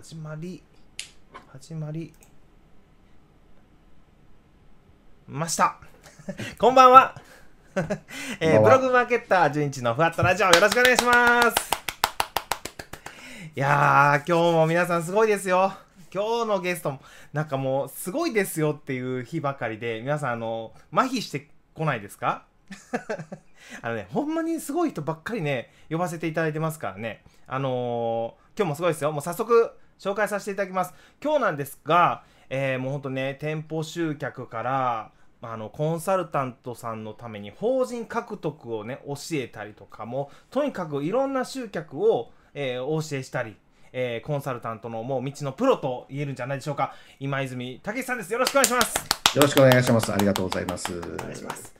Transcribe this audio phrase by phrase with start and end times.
[0.00, 0.62] 始まり。
[1.52, 2.12] 始まり。
[5.26, 5.80] ました。
[6.56, 7.20] こんばんは。
[8.38, 11.56] えー、ブログマーケッター純一のふわっとラジオよろしくお願いします。
[13.56, 15.72] いやー今日も皆さんすごいですよ。
[16.14, 17.00] 今日のゲストも
[17.32, 22.44] なんかもうすごいですよっていう日ばかりで皆さんあの麻痺してこないですか？
[23.82, 27.24] あのねほんまにすごい人ばっかりね呼ばせていただいてますからね。
[27.48, 29.10] あのー今日もすごいですよ。
[29.12, 43.56] もう早速紹介させていただきます今日なんですが、えーもうほんとね店舗集客からあのコンサルタントさんのために法人獲得をね教えたりとかもとにかくいろんな集客を、えーお教えしたり、
[43.92, 48.96] えーコンサルタントのもう道のプロと言えるんじゃないでしょうか今泉武さんですよろしくお願いします
[49.36, 50.12] よろしくお願いします。
[50.12, 50.98] ありがとうございます。
[50.98, 51.74] お願いします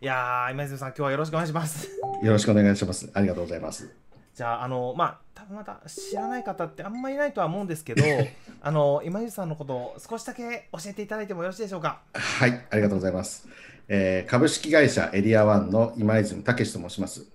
[0.00, 1.88] いやー今泉さん今日はよろしくお願いします
[2.22, 3.10] よろしくお願いします。
[3.12, 4.01] ありがとうございます。
[4.34, 8.02] じゃあ、あの、まあ、多分まだ知らない方ってあんまりいないとは思うんですけど、
[8.62, 12.00] あの、今泉さんのことを少しだけ教えていただいてもよろしいでしょうか？
[12.14, 13.46] はい、ありがとうございます。
[13.88, 17.26] えー株式会社エリアワンの今泉武史と申します。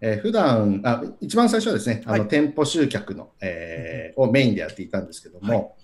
[0.00, 5.76] えー普段あ一番最初はですね、あのはい店舗集客の、えーをメインでやっていたんですけども、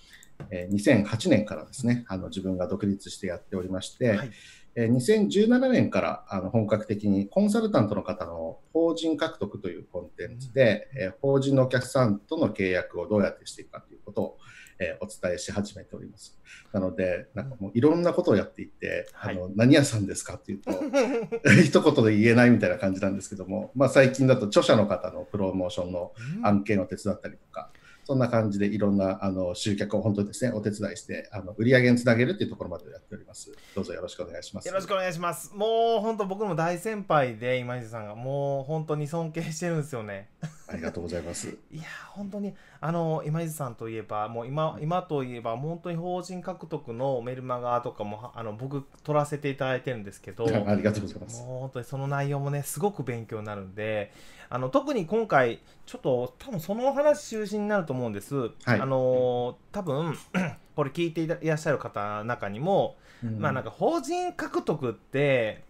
[0.51, 4.31] えー2008年からですね、あの自分が独立してやっておりまして、はい。
[4.77, 14.39] えー2017年からあの本格的にコンサルタントの方の法人獲得というコンテンツで、えー法人のお客さんとの契約をどうやってしていくかということを、
[14.79, 16.39] えーお伝えし始めております。
[16.73, 19.37] なので、なんかもういろんなことをやっていて、はい。
[19.37, 20.71] あの何屋さんですかっていうと、
[21.65, 27.71] 一言で言えないみたいな感じなんですけども、まあ、最近だと著者の方のプロモーションの案件を手伝ったりとか、
[28.07, 33.51] そんな感じでいろんなあの集客を本当にですね、お手伝いして、あの売り上げにつなげるっていうところまでやっております。
[33.75, 34.69] どうぞよろしくお願いします。
[34.69, 35.53] よろしくお願いします。
[35.57, 40.29] もう本当僕も大先輩で今泉さんがもう本当に尊敬してるんですよね。
[40.69, 41.49] ありがとうございます。
[41.73, 50.45] いやー本当にあの今泉さんといえばもう今今といえば本当に法人獲得のメルマガとかもあの僕取らせていただいてるんですけど。
[50.47, 51.43] ありがとうございます。
[51.43, 54.13] もう本当にその内容もねすごく勉強になるんで
[54.49, 58.81] あの特に今回ちょっと多分そのお話中心になると思うんです、はい。
[58.81, 60.17] あの多分
[60.77, 62.97] これ聞いていらっしゃる方の中にも、
[63.39, 65.63] まあなんか法人獲得って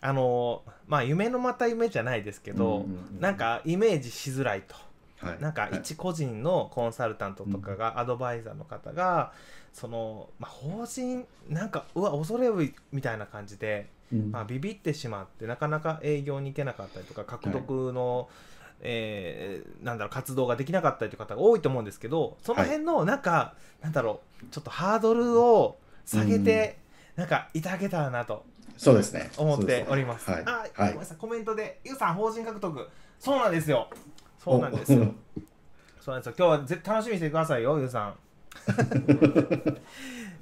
[0.00, 4.74] あのまあ夢のまた夢じゃないですけど、うんうんうんなんかイメージしづらいと。
[5.18, 5.40] はい。
[5.40, 5.78] なんかはい。
[5.78, 9.32] 一個人のコンサルタントとかが、アドバイザーの方が
[9.72, 13.95] その、まあ、法人なんかうわ恐れ多いみたいな感じで、うん
[14.30, 18.28] まあ、ビビってしまってなかなか営業に行けなかったりとか獲得の、
[18.80, 26.78] えーなんだろう活動ができなかったりという方が多いと思うんですけどその辺のなんか、なんだろうちょっとハードルを下げて、
[27.16, 28.44] なんかいただけたらなと
[28.76, 29.30] そうですね。
[29.38, 30.30] 思っております。
[30.30, 30.42] はい。
[30.44, 32.88] あ、はいごめんなさいコメントでゆうさん法人獲得
[33.18, 33.88] そうなんですよ。
[34.38, 35.14] そうなんですよ。
[36.00, 36.34] そうなんですよ。
[36.38, 38.14] 今日はぜ楽しみにしてくださいよ、ゆうさん。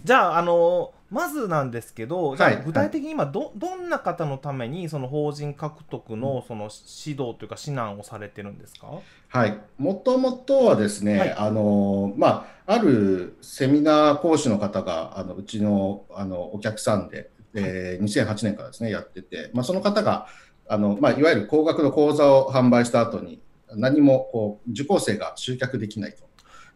[0.04, 2.62] じゃあ、あのまずなんですけど、はい。
[2.64, 6.70] 具体的に今ど、どんな方のためにその法人獲得のその
[7.06, 8.88] 指導というか指南をされてるんですか、
[9.28, 11.32] はい、もともとはですね、はい。
[11.32, 20.26] あのまあ、あるセミナー講師の方があのうちのあのお客さんで、えー2008年からですねやってて、まあ、その方が
[20.68, 23.40] あの、まあ、いわゆる高額の講座を販売した後に
[23.76, 26.24] 何もこう受講生が集客できないと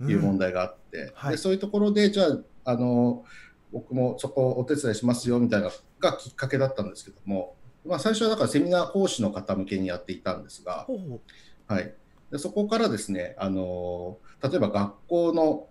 [0.03, 1.33] いう問題があって、はい。
[1.33, 3.25] でそういうところでじゃああの
[3.73, 10.87] 僕もそこをお手伝いしますよみたいなのがきっかけだったんですけども、まあ、最初はだからセミナー講師の方向けにやっていたんですが、
[11.67, 11.93] はい、
[12.31, 15.67] でそこからですね、あの例えば学校の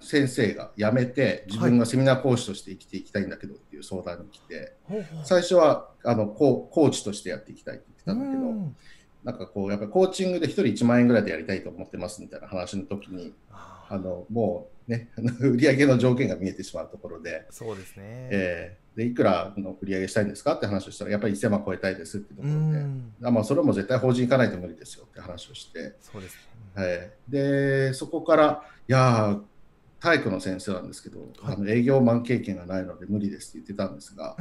[0.00, 5.24] 先生が辞めて自分がセミナー講師として生きていきたいんだけどっていう相談に来て、うほうほう。
[5.24, 8.76] 最初はあのコーコーチとしてやっていきたいって言ってたんだけど、うん
[9.26, 15.10] なんかこうやっぱりコーチングで1人1万円ぐらいでやりたいと思ってますみたいな話の時にああのもうね
[15.42, 17.44] 売り上げの条件が見えてしまうところで。
[17.50, 18.02] そうですね。
[18.30, 26.36] えーでいくらの売り上げしたいんですかって話をしたらやっぱり1000万超えたいですってとうころで、んあまあ、それはもう絶対法人行かないと無理ですよって話をして、そうです
[26.74, 26.82] ね。
[26.82, 29.40] はい、でそこから、いやー、
[30.00, 34.34] 体育の先生なんですけど、はいあの営業マン経験がないので無理ですって言ってたんですが、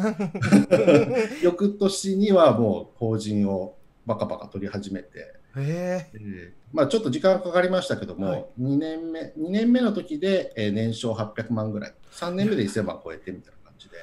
[1.44, 6.10] 翌年にはもう法人をバカバカ取り始めて、へえ。
[6.14, 8.46] えーまあ、ちょっと時間かかりましたけども、はい。
[8.60, 13.98] 2, 年目2年目の時で、えー年商800万ぐらい、3年目で1000万超えてみたいな感じで。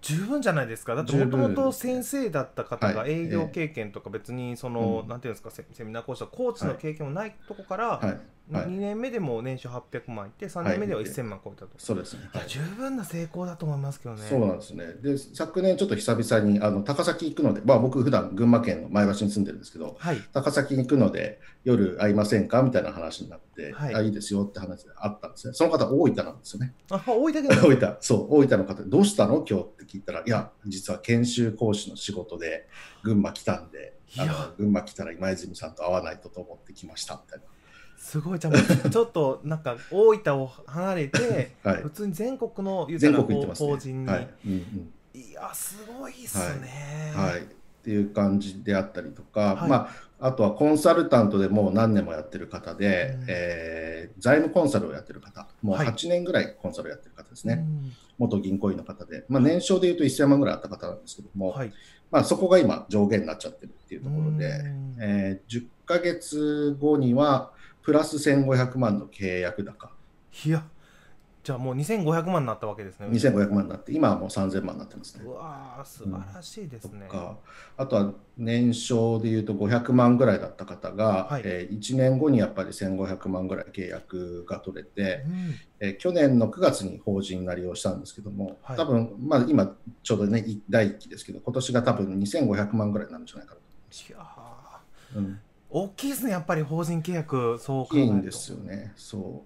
[0.00, 0.94] 十分じゃないですか。
[0.94, 3.12] だってもともと先生だった方がはい。
[3.12, 5.08] 営業経験とか別にその、うん。
[5.08, 8.18] なんていうんですかセセミナー講師とかコーチの経験もないとこから、
[8.50, 8.62] はい。
[8.64, 11.10] はい2年目でも年収800万いって3年目でははい。
[11.10, 12.28] 1000万超えたと、そうですね。
[12.34, 14.22] いや十分な成功だと思いますけどね。
[14.28, 14.84] そうなんですね。
[15.02, 20.16] で、昨年ちょっと久々にあの高崎行くので、まあ僕普段群馬県の前橋に住んでるんですけど、はい。
[20.32, 23.94] 高崎に行くので夜会いませんかみたいな話になって、はい。
[23.94, 25.54] あいいですよって話があったんですね。
[25.54, 26.74] その方大分なんですよね。
[26.90, 32.66] あ大分県だ 大分、そう、大分の方、どうしたの今日って聞いたら、いや、実は研修講師の仕事で
[33.02, 33.94] 群馬来たんで、
[34.56, 37.40] 群馬来たら今泉さんと会わないとと思って来ましたみたい
[37.98, 38.38] すごい。
[38.38, 41.72] じゃあもうちょっとなんか大分を離れてな。
[41.72, 41.82] はい。
[41.82, 41.90] 普。
[41.90, 43.68] 通に全国の言うた全ら国行ってますね。
[43.68, 44.28] 法人に、はい。
[44.46, 44.92] うんうん。
[45.20, 47.12] い、やすごいっすね。
[47.14, 47.42] はい、っ
[47.82, 49.68] ていう感じであったりとか、はい。
[49.68, 49.90] ま
[50.20, 53.24] あ、あとはコンサルタントでもう何年もやってる方で、うん。
[53.28, 55.88] えー財務コンサルをやってる方、もうはい。
[55.88, 57.92] 8年ぐらいコンサルをやってる方ですね、うん。
[58.18, 61.72] 元銀行員の方で、まあ、年商でいうと1000万ぐらいあった方なんですけども、はい。
[62.10, 64.96] まあ、そこが今、上限になっちゃってるっていうところで、うん。
[65.00, 67.52] えー10ヶ月後には、
[67.88, 69.90] プラス1500万の契約高、
[70.44, 70.62] いや
[71.42, 73.06] じゃあもう2500万になったわけですね。
[73.06, 75.24] 2500万になって、今はもう3000万になってますね。
[75.24, 75.30] う。
[75.30, 77.38] わー素晴らしいですね、とか、
[77.78, 81.42] あとは年商でいうと500万ぐらいだった方が、はい。
[81.46, 85.54] えー1年後にやっぱり1500万ぐらい契約が取れて、うん。
[85.80, 88.76] えー去年の9月に法人なりをしたんですけども、はい。
[88.76, 93.60] 多分、まあ、今ちょうどね、い第1期ですけど、今年が多分2500万ぐらいになるんじゃないかな。
[93.90, 94.48] といやー。
[95.16, 95.47] 思います。
[95.70, 98.06] 大きいですねやっぱり法人契約そう大考えると。
[98.06, 98.92] きいんですよね。
[98.96, 99.44] そ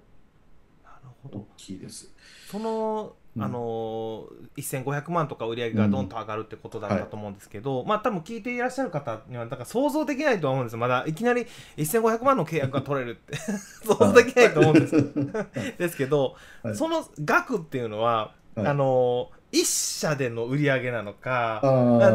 [0.85, 1.39] なるほう、ど。
[1.41, 2.13] 大きいです。
[2.51, 3.43] その、うん。
[3.43, 6.09] あのー1500万とか売り上げがどん。
[6.09, 10.79] と上がるってことだったと思うんですけど、まあ多分聞いていらっしゃる方にはだから想像できないと思うんですよ。
[10.79, 11.47] まだいきなり
[11.77, 13.37] 1500万の契約が取れるって。
[13.85, 14.97] 想像できないと思うんです。
[15.79, 16.77] ですけど、はい。
[16.77, 18.67] その額っていうのは、はい。
[18.67, 21.61] あのー一社での売り上げなのか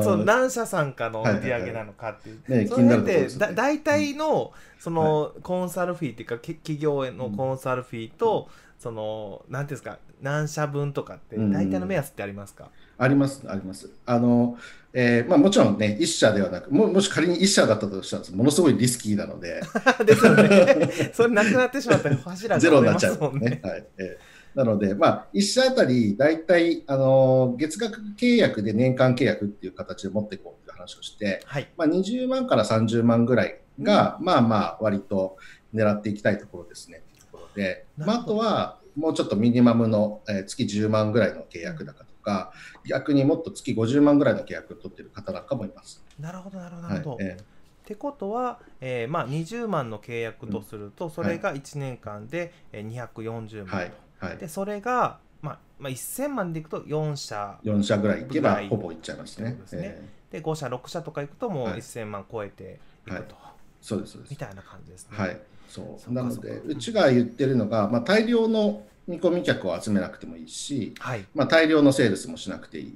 [0.02, 3.38] そう何社さんかの売り上げなのかっていう、ねその辺っ気になるところてでね。
[3.40, 8.50] だ大体のそのコンサルフィーっていうかき企業へのコンサルフィーと、
[8.80, 11.52] そのなんていうんですか何社分とかってうん。
[11.52, 13.90] 大体の目安ってありますか、あります、あります。
[14.06, 14.58] あの、
[14.94, 19.62] えーまあ、もちろんね、一社ではなく、ももし仮に一社だったとしたら、ものすごいリスキーなので、
[20.06, 20.90] ですよね。
[21.14, 23.62] それなくなってしまったら柱が ゼロになっちゃうね。
[23.64, 23.86] はい。
[23.98, 24.27] えー
[24.58, 31.68] なので、まあ、1社あたり、大体、あの月額契約で年間契約っていう形で持っていこうっていう話をして、はい。
[31.78, 35.38] まあ、20万から30万ぐらいが、まあまあ、割と
[35.76, 37.04] 狙っていきたいところですね。
[37.20, 42.52] ところで、まあ、あとは、もうちょっとミニマムの、えー月10万ぐらいの契約高とか、
[42.84, 46.04] 逆にもっと月50万ぐらいの契約を取っている方なんかもいます。
[46.20, 46.88] なるほどなるほど。
[46.88, 47.44] なはいるほど、えっ
[47.86, 54.38] てことは、えーまあ、20万の契約とすると、それが1年間でえー240万と、ーはいはい。
[54.38, 57.60] でそれが、まあまあ、1000万でいくと4社。
[57.64, 59.58] 4社ぐらいいけばほぼいっちゃいますね。
[59.60, 59.82] ですね。
[59.84, 61.80] えで5社6社とかいくともうはい。
[61.80, 63.24] 1000万超えていくと、はい。
[63.24, 63.48] ー
[63.82, 64.32] そうですそうです。
[64.32, 65.18] みたいな感じですね。
[65.18, 66.14] はい、そう。
[66.14, 72.92] なのでうちが言ってるのが、まあ、大量の見込み客を集めなくてもいいし、はい、まあ、大量のセールスもしなくていいっ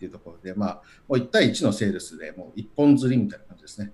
[0.00, 0.74] ていうところで、まあ、
[1.06, 3.92] もう1対1のセールスでもう一本釣りみたいな感じですね。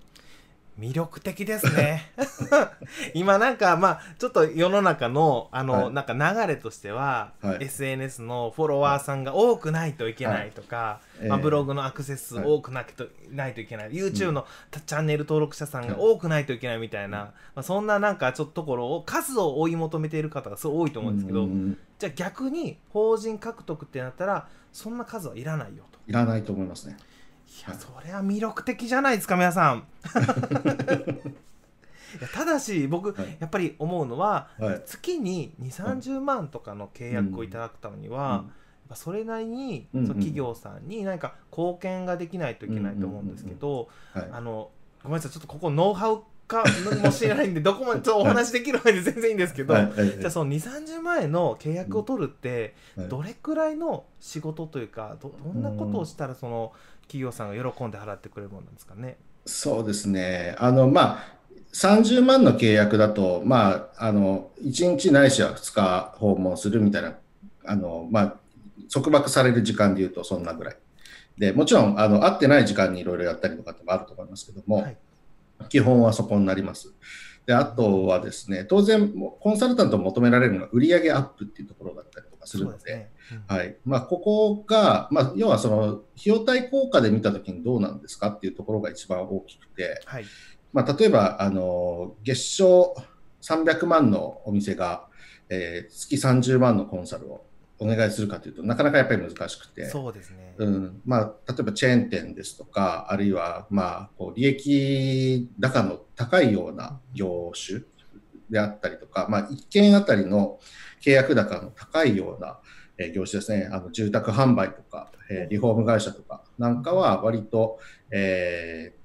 [0.79, 2.11] 魅力的ですね。
[3.13, 5.93] 今なんかまあちょっと世の中のあの、はい。
[5.93, 7.65] なんか流れとしては、はい。
[7.65, 13.91] SNS のフォロワーさんが多くないといけないとか、まあ、えーブログのアクセス多くなきと、ないといけない。
[13.91, 21.77] YouTube のたチャンネル登録者さんが多くないといけないみたいな、まあ、そんななんかちょっとところを数を追い求めている方がすごい多いと思うんですけど、うん。
[21.97, 25.99] じゃあ逆に法人獲得ってなったらそんな数はいらないよと。
[26.07, 26.97] いらないと思いますね。
[27.49, 29.83] いや、はいそれは魅力的じゃないですか皆さん。
[32.33, 33.37] ただし僕、はい。
[33.39, 34.81] やっぱり思うのは、はい。
[34.85, 38.51] 月に2 3 0万とかの契約をいただくためには、やっ
[38.89, 44.29] ぱそれなりに、うんうんその企業さんに何か貢献ができないといけないと思うんですけど、はい。
[44.31, 44.71] あの
[45.03, 46.63] ごめんなさいちょっとここノウハウか
[47.03, 53.07] もしれないんでどこまでちょっとお話できる範囲で全然いいんですけど、はいはいじゃあその2 3 0万円の契約を取るって、はい。
[53.07, 56.73] どれくらいの仕事というかどどんなことをしたらその
[57.09, 59.17] 企業さんが喜んで払ってくれるものなんですかね。
[59.45, 60.55] そうですね。
[60.59, 61.23] あの、まあ、
[61.73, 67.17] 30万の契約だと、まあ、あの、1日ないしは2日訪問するみたいな、
[67.65, 68.35] あの、まあ、
[68.93, 70.77] 束縛される時間で言うとそんなぐらい。
[71.37, 74.97] で、もちろん、あの、会ってない時間にいろいろやったりとかってもあると思いますけども、はい
[75.67, 76.93] 基本はそこになります。
[77.49, 83.11] で、あとはですね、当然、コンサルタントを求められるのは売上アップっていうところだったりとかするので、ね。
[83.49, 90.25] うんはいまあ、ここが、まあ、要はその費用対効果で見たときにどうなんですかっていうところが一番大きくて、はい。
[90.73, 92.95] まあ、例えばあの月賞
[93.41, 95.07] 300万のお店が、
[95.49, 97.47] えー月30万のコンサルを
[97.79, 99.85] お願いするかというとなかなかやっぱり難しくて。
[99.85, 100.53] そうですね。
[100.57, 107.81] うんまあ、例えばチェーン店ですとか、あるいは、まあ、こう利益高の高いような業種
[108.49, 110.59] であったりとか、まあ、1件あたりの
[111.01, 112.59] 契約高の高いような、
[112.97, 117.79] えー業種ですね、あの住宅販売とか、えーリフォーム会社とかなんかは割と、
[118.11, 118.99] えー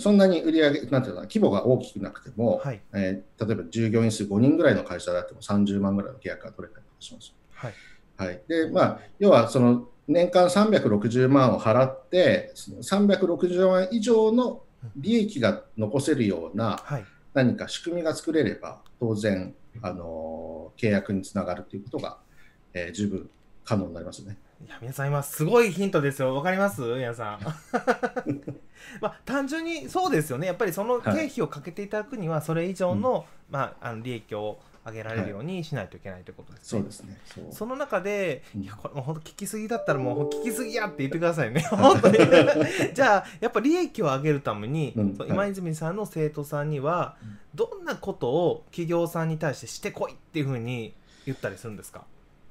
[0.00, 7.34] そんなに売り上げ、なんていうの規模が大きくなくても、はいえー例えば従業員数5人ぐらいの会社であっても30万ぐらいの契約が取れたりとかします。
[7.52, 7.74] はい
[8.18, 14.62] はい、で、まあ、要はその年間360万を払って、その360万以上の
[14.96, 17.04] 利益が残せるようなはい。
[17.34, 22.18] 何か仕組みが作れれば、当然、あの契約につながるということが、
[22.74, 23.30] えー十分
[23.64, 24.38] 可能になりますね。
[24.66, 26.34] いや皆さん今すごいヒントですよ。
[26.34, 26.80] わかります？
[26.80, 27.40] 皆さん。
[29.00, 30.46] まあ単純にそうですよね。
[30.46, 34.58] やっぱりその経費をかけていただくにはそれ以上の,、まあ、あの利益を
[34.88, 37.18] 上げられるようにしないといけないということですね、そうですね。
[37.50, 38.62] その中で、うん。
[38.62, 41.60] いやこれもう本当聞きすぎだったらもう聞きすぎやって言ってくださいね。
[41.70, 42.18] 本当に。
[42.94, 45.16] じゃあやっぱ利益を上げるために、うん。
[45.28, 47.38] 今泉さんの生徒さんにはうん。
[47.54, 50.94] どんなことを企業さんに対してしてこいっていうふうに
[51.26, 52.04] 言ったりするんですか？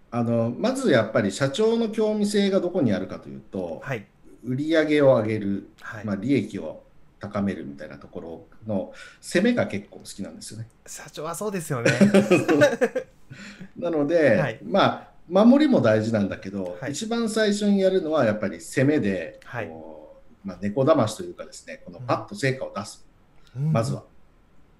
[0.09, 4.05] あのまずやっぱり社長の興味性がどこにあるかというと、はい。
[4.43, 6.83] 売上を上げる、はい、まあ、利益を
[7.19, 10.67] 高めるみたいなところの攻めが結構好きなんですよね。
[10.85, 11.91] 社長はそうですよね。
[13.77, 14.59] なので、はい。
[14.63, 16.91] まあ守りも大事なんだけど、はい。
[16.91, 19.67] 一番最初にやるのはやっぱり攻めで、はい。
[19.67, 19.93] こ
[20.45, 23.05] うまあ、猫だましというかですねこのパッと成果を出す、
[23.53, 24.03] まずは。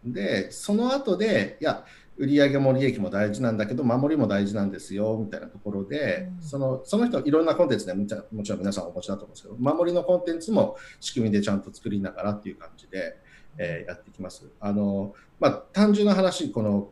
[0.06, 1.84] でその後でいや
[2.18, 6.42] 売上も利益も大事なんだけど守りも大事なんですよみたいなところで、うん。
[6.42, 8.06] そのその人いろんなコンテンツねも
[8.44, 13.18] ちろん皆さんお持ちだと思うんですけど守りのコンテンツも仕組みでちゃんと作りながらっていう感じで、
[13.58, 14.48] えーやっていきます。
[14.60, 16.90] あのまあ、単純な話この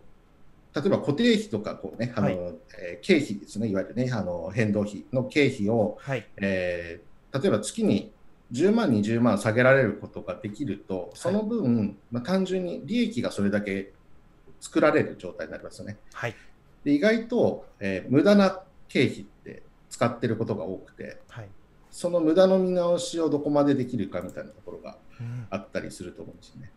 [0.76, 2.36] 例えば固定費とかこう、ねあのはい。
[2.80, 6.28] えー経費ですねいわゆる、ね、あの変動費の経費を、はい。
[6.38, 8.14] えー例えば月に
[8.54, 13.92] 10万、20万下げられることができると、その分、まあ、単純に利益がそれだけ
[14.66, 15.98] 作られる状態になりますよね。
[16.14, 16.36] はい。
[16.84, 21.50] で意外と、えー無駄な経費って使ってることが多くて、はい、
[21.92, 25.48] その無駄の見直しをどこまでできるかみたいなところがうん。
[25.52, 26.72] あったりすると思うんですよね。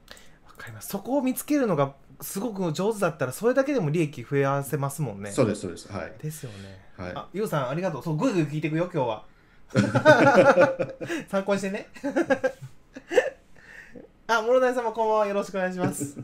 [0.46, 0.88] わかります。
[0.88, 5.30] そこを見つけるのがすごく上手だったらそれだけでも利益増やせますもんね。
[5.32, 5.90] そうです、そうです。
[5.90, 6.12] はい。
[6.22, 6.78] ですよね。
[6.96, 8.02] はい、あゆうさんありがとう。
[8.02, 9.24] そうぐいぐい聞いていくよ今日は。
[11.28, 11.88] 参考にしてね。
[14.30, 16.18] あ諸谷様こんばんはよろしくお願いします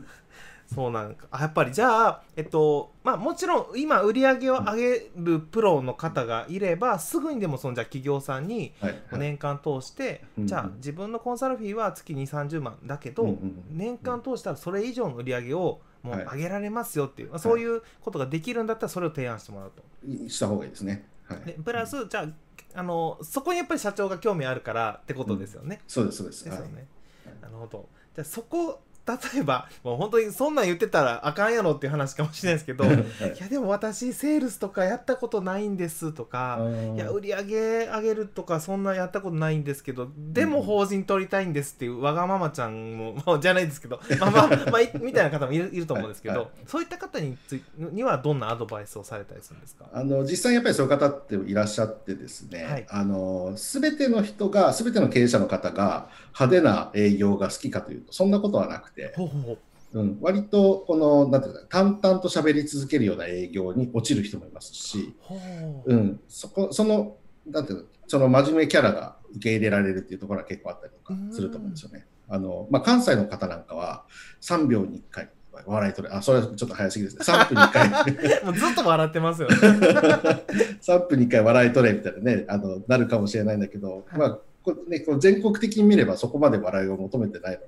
[0.73, 8.91] そうなんかあやっぱりじゃあえっとまあもちろん今売り上げを上げるプロの方がいればすぐにでもそのじゃあ企業さんにはい。
[8.91, 19.83] はい年間通して、うんじゃあ自分のコンサルフィーは月2 3 0万だけど、うんうん年間通したらそれ以上の売り上げをもうはい上げられますよっていう、まあそういうことができるんだったらそれを提案してもらうと。
[20.29, 21.05] した方がいいですね。
[21.25, 21.39] はい。
[21.45, 25.81] でプラスじゃああのそこにやっぱり社長が興味あるからってことですよね。
[25.87, 26.45] そうです、そうです。
[26.45, 26.87] ですよね。
[27.25, 27.87] はいなるほど。
[28.15, 32.99] じゃあそこ例えばもう本当にそんなん言ってたらあかんやろっていう話かもしれないですけどいはい。
[33.39, 36.59] やでも私セールスとかやったことないんですとか。
[36.95, 46.45] いや売り上げ上げるとかそんなやったことないんですけどでも法人取りたいんですっていうわがままちゃんも、まあじゃないですけど まあまあ、まあ、いみたいな方もいるいると思うんですけど、はい。
[46.45, 49.85] はいそういった方についにはどんなアドバイスをされたりするんですか？
[49.93, 52.85] あの実際にやっぱりそういう方っていらっしゃってですね、はい。
[52.89, 59.57] あの全ての人が全ての経営者の方が派手な営業が好きかというとそんなことはなくて、ほうほうほう。
[59.93, 65.37] うん、割とこのなんていうか淡々と喋り続けるような営業に落ちる人もいますし、ほ
[65.85, 67.15] ううん、そこその
[67.47, 72.05] なんていうのその真面目キャラが受け入れられるっていうところは結構あったりとかすると思うんですよね。
[72.27, 74.05] あのまあ、関西の方なんかは
[74.41, 75.29] 3秒に1回
[75.65, 77.23] 笑い取れあそれはちょっと早すぎですね。
[77.23, 78.43] 3分に1回。
[78.43, 79.55] もうずっと笑ってますよね。
[80.81, 84.19] 3分に1回笑い取れみたいなね、あのなるかもしれないんだけど、はい。
[84.19, 87.65] まあこうね、こう全国的に見ればそこまで笑いを求めてないので、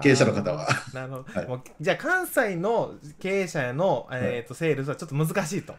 [0.00, 0.68] 経営者の方は。
[0.92, 1.48] なるほど、 はい。
[1.48, 5.74] もうじゃあ関西の経営者への、えー、とセールスはちょっと難しいと。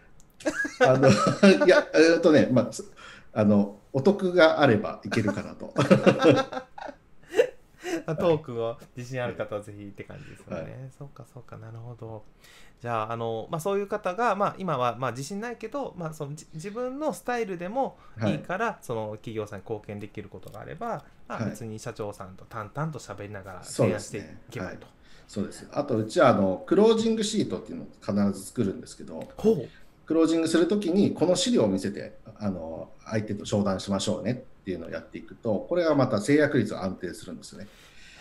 [0.81, 2.89] あのいや、えっとね、まあ、す
[3.33, 5.73] あのお得があればいけるかなと。
[8.05, 10.62] まあトークを自信ある方はぜひって感じですよね。
[10.62, 10.74] はい。
[10.98, 12.24] そうかそうかなるほど。
[12.81, 18.36] じゃああの、まあ、そういう方が、まあ、今は、まあ、自信ないけど、まあ、そのじ自分のスタイルでもい。
[18.36, 21.50] いから、その企業さんに貢献できることがあれば、まあ、はい。
[21.51, 24.77] 別に社長さんと淡々と喋りながらそう提案していけばいい。
[24.77, 24.88] と。
[25.27, 29.29] そうですあと、うちはあのクロージングシートっていうのを必ず作るんですけど、
[30.09, 37.67] クロージングするときに、この資料を見せてあの、相手と商談しましょうねっていうのをやっていくと、これがまた制約率が安定するんですよね。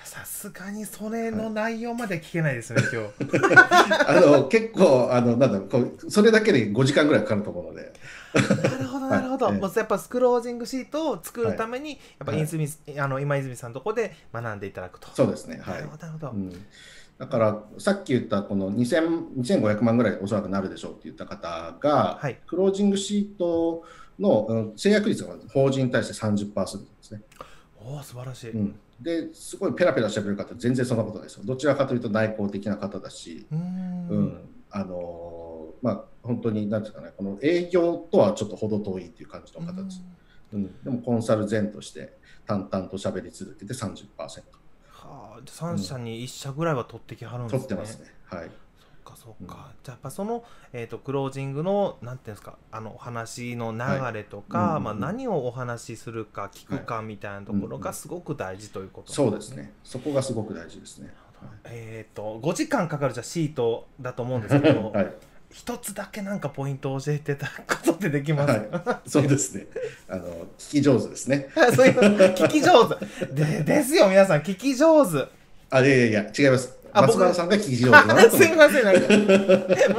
[0.04, 3.54] さすがにそれの内容まで聞けないですね、今日。
[4.06, 7.90] あの結構あのなんだこう、それだけで5時間ぐらいかかると思うので。
[8.34, 12.68] なるほどなるほど、はいもうやっぱスクロージングシートを作るために、やっぱはい泉、
[12.98, 15.08] あの今泉さんのとこで学んでいただくと。
[15.14, 15.58] そうですね。
[15.62, 15.96] はいなるほ。
[15.96, 16.32] どなるほど。
[16.32, 16.66] うん、
[17.18, 22.38] だからさっき言ったこの2000 2500万ぐらいおそらくなるでしょうって言った方が、はい。
[22.46, 23.84] クロージングシート
[24.18, 27.22] のうん制約率が法人に対して30%ですね。
[27.80, 31.42] おお素晴らしい、うん、ですごいペラペラ喋る方全然そんなことないですよ。
[31.44, 34.08] どちらかというと内向的な方だし、うーん。
[34.08, 34.48] うん。
[34.70, 35.48] あのー
[35.82, 40.02] まあ本当になんていうかねこの営業とはちょっと程遠いっていう感じの方です。
[40.52, 44.06] うん、でもコンサル前として淡々と喋り続けて30%
[45.08, 47.58] はあ、3社に1社ぐらいは取ってきはるんですね。
[47.60, 48.14] 取ってますね。
[48.24, 48.50] はい。
[48.78, 49.72] そっかそっか。
[49.82, 53.78] じゃあやっぱその、えー、とクロージングのなんていうんですかあのお話の流
[54.12, 59.52] れとか、はいうんまあ、何をお話しするか聞くかみたいなところうんうんがすごく大事ということそうです。
[59.52, 59.72] ね。
[59.82, 61.12] そこがすごく大事ですね。
[61.64, 65.14] えっ、と5時間かかるじゃあシートだと思うんですけど、 はい。
[65.50, 67.52] 一つだけなんかポイントを教えてたこ
[67.84, 68.60] とってできます？
[68.60, 69.66] か、そうですね。
[70.08, 70.24] あの
[70.58, 71.48] 聞き上手ですね。
[71.74, 75.26] そういうの聞き上手でですよ皆さん聞き上手
[75.70, 76.76] あ、いやいや違います。
[76.92, 78.44] あ僕松原さんが聞き上手だなとす思って。
[78.52, 79.00] いませんなんか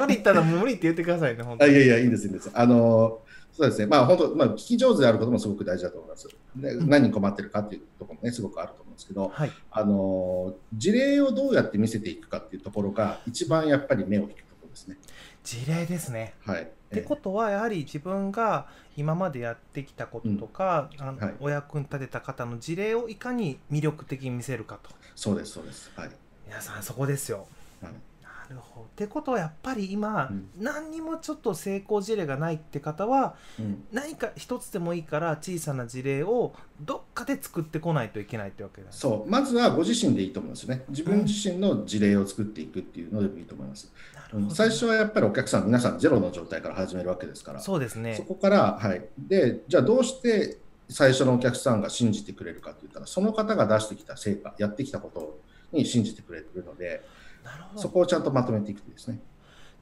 [0.02, 2.50] 無理言ったら無理って言ってくださいね本当にあいやいや、いいんです、いいんです。
[2.54, 3.20] あの、
[3.52, 3.86] そうですね。
[3.88, 6.28] まあ、本当、まあ、聞き上手であることもすごく大事だと思います。
[6.56, 14.98] でうん何に困ってるかっていうところもね、すごくあると思うんですけど、はいあの、事例をどうやって見せていくかっていうところが、一番やっぱり目を引くところですね。
[15.44, 16.34] 事例ですね。
[16.46, 16.64] はい。
[16.64, 18.68] ってことはやはり自分が
[18.98, 21.36] 今までやってきたこととか、あのはい。
[21.40, 24.90] お役に立てた方の事例をいかに魅力的に見せるかと。
[25.16, 25.92] そうです、そうです。
[25.96, 26.10] はい。
[26.48, 27.48] 皆さんそこですよ。
[27.82, 27.94] はい。
[28.24, 28.88] なるほど。
[28.88, 30.50] ってことはやっぱり今、うん。
[30.58, 33.84] 何にもちょっと成功事例がないって方はうん。
[33.92, 40.84] 何か一つでもいいから小さな事例をどっかで作ってこないといけないってわけですそう、まずはご自身でいいと思うんですよね。
[40.90, 43.92] 自分自身の事例を作っていくっていうのでもいいと思います。
[44.14, 44.19] うん
[44.50, 48.16] 最初はやっぱりお客さん、皆さんゼロの状態から始めるわけですから、そうですね。
[48.16, 49.06] そこから、はい。
[49.18, 50.58] で、じゃあどうして
[50.88, 55.40] 最初のお客さんが信じてくれるかって言ったら、その方が出してきた成果、やってきたこと
[55.72, 57.04] に信じてくれてるので、
[57.44, 57.82] なるほど。
[57.82, 59.20] そこをちゃんとまとめていくとですね。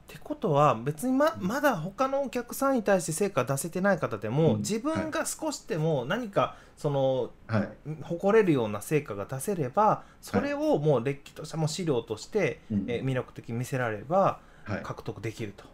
[0.08, 4.58] ってことは別にままだ他のお客さんに対して成果出せてない方でも、うん。
[4.60, 7.68] 自分が少しでも何かそのはい。
[8.02, 12.84] 誇れるような成果が出せればそれをもうれっきとしたもう資料として、うん。
[12.88, 14.82] えー魅力的に見せられればはい。
[14.82, 15.64] 獲得できると、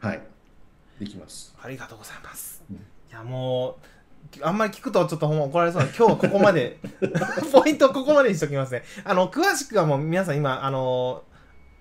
[0.00, 0.20] はい。
[0.98, 1.54] できます。
[1.62, 2.76] ありがとうございます、うん。
[2.76, 2.80] い
[3.12, 3.74] やもう
[4.42, 5.82] あんまり聞くとちょっとほんま怒られそう。
[5.82, 6.80] な今日はここまで。
[7.52, 8.82] ポイントここまでにしときますね。
[9.04, 11.22] あの詳しくはもう皆さん今あの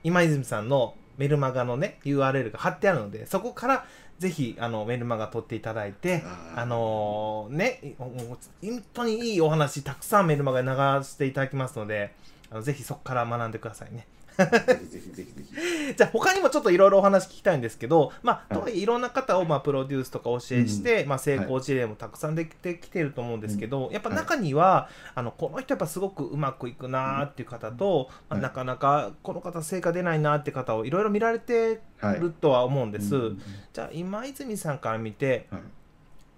[0.03, 3.85] 今泉さんのメルマガのね URL が貼ってあるのでそこから
[4.19, 6.23] ぜひあのメルマガ取っていただいて
[6.55, 12.13] あのねもう本当にいいお話たくさんメルマガに流していただきますので
[12.49, 14.07] あのぜひそこから学んでくださいね
[14.45, 15.95] ぜひぜひぜひ。
[15.95, 18.53] じゃあ他にもちょっといろいろお話聞きたいんですけど、まあ、はい。
[18.53, 28.43] とはいえいろんな方をまあプロデュースとか教えして、まあ、成功事例もたくさんできてきてると思うんですけど、やっぱ中には、あのこの人やっぱすごくうまくいくなーっていう方と、まあ、はい。
[28.43, 32.19] なかなかこの方成果出ないなーって方をいろいろ見られてはい。
[32.19, 33.15] るとは思うんです。
[33.15, 33.41] うんうん
[33.73, 35.61] じゃあ今泉さんから見てはい。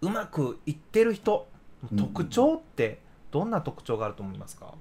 [0.01, 1.47] うまくいってる人
[1.91, 4.73] の特徴ってどんな特徴があると思いますか、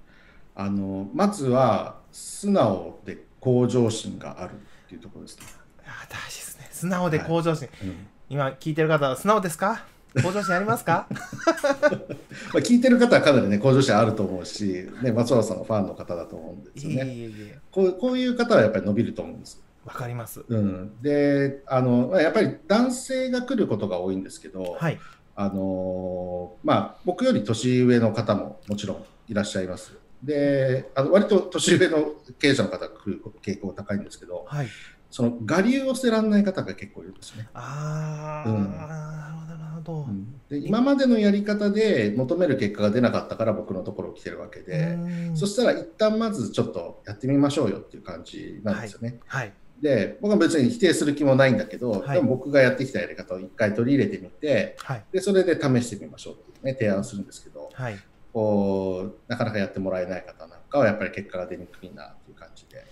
[0.55, 5.47] あのまずは素直で向上心があるっていうところですね。
[5.83, 6.69] いや大事ですね。
[6.71, 8.07] 素直で向上心、うん。
[8.29, 9.85] 今聞いてる方は素直ですか？
[10.23, 11.07] 向上心ありますか？
[11.11, 17.13] まあ、聞いてる方はかなりね向上心あると思うし、ね、松原さんのファンの方だと思うんですいえいよね。
[17.13, 17.59] えいえ。
[17.71, 19.63] こうこういう方はやっぱり伸びると思うんです。
[19.85, 20.45] わかります。
[20.47, 24.99] うん、であのまあやっぱり男性が来ることが多いんですけど、はい。
[25.37, 29.97] あのまあ、僕より年上の方ももちろんいらっしゃいます。
[30.23, 34.69] であの割と年上の経営者の方が来る傾向高いんですけど、はい。
[35.11, 37.49] その我流を捨てられない方が結構いるんですね。
[37.53, 38.71] あー、うん。
[38.71, 40.07] なるほどなるほど、
[40.49, 45.37] で今までのやり方で求める結果が出なかったから僕のところ来てるわけで、うん。
[45.37, 49.19] そしたら一旦まずちょっとやってみましょうよっていう感じなんですよね。
[49.27, 49.53] はい。
[49.83, 52.17] で僕は別に否定する気もないんだけど、はい。
[52.17, 55.05] でも僕がやってきたやり方を一回取り入れてみてはい。
[55.11, 57.99] でそれで試してみましょうっていうね提案するんですけどはい
[58.33, 62.85] こうなかなかやってもらえない方なんかはやっぱり結果が出にくいなっていう感じで。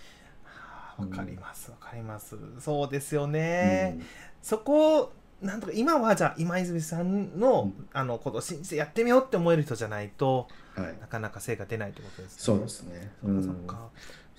[0.97, 2.35] わかりますわかります。
[2.59, 4.05] そうですよね、うん。
[4.41, 7.89] そこをなんとか今はじゃあ今泉さんの,、うん。
[7.93, 12.37] あのことを信じてやってみようって思える人じゃないとはい、なかなか成果出ないってことですね。
[12.37, 13.11] そうですね。
[13.21, 13.89] そっかそっか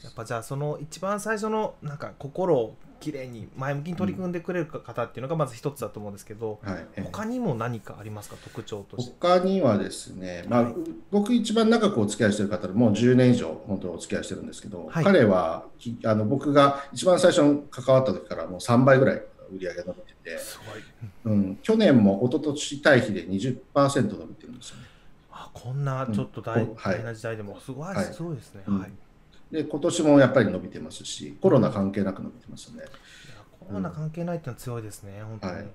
[0.03, 8.37] やっぱじゃあその一番最初のなんか心をきれいに前向きに取り組んでくれる方っていうのがまず一つだと思うんですけど、はい、ええ他にも何かありますか？
[8.43, 9.15] 特徴として。
[9.19, 10.75] 他にはですね、まあはい
[11.11, 15.05] 僕一番長くお付き合いしてる方でもう10年以上本当にお付き合いしてるんですけど、はい。
[15.05, 20.61] 彼はきあの僕が一番最初に関わった時からもう3倍ぐらい売り上げが伸びてて、す
[21.25, 21.35] ごい。
[21.35, 24.83] うん、去年も一昨年対比で20%伸びてるんですよね。
[25.33, 26.67] あこんなちょっと大,、うん。
[26.69, 26.99] こはい。
[26.99, 28.05] 大な時代でもすごい、はい。
[28.05, 28.81] すごいですね、うん。
[28.81, 28.91] はい
[29.51, 32.85] で今年もやっぱり伸びてますし、コロナ関係なく伸びてますね。
[33.61, 35.55] コロナ関係ないってのは強いですね、本当に。
[35.55, 35.67] はい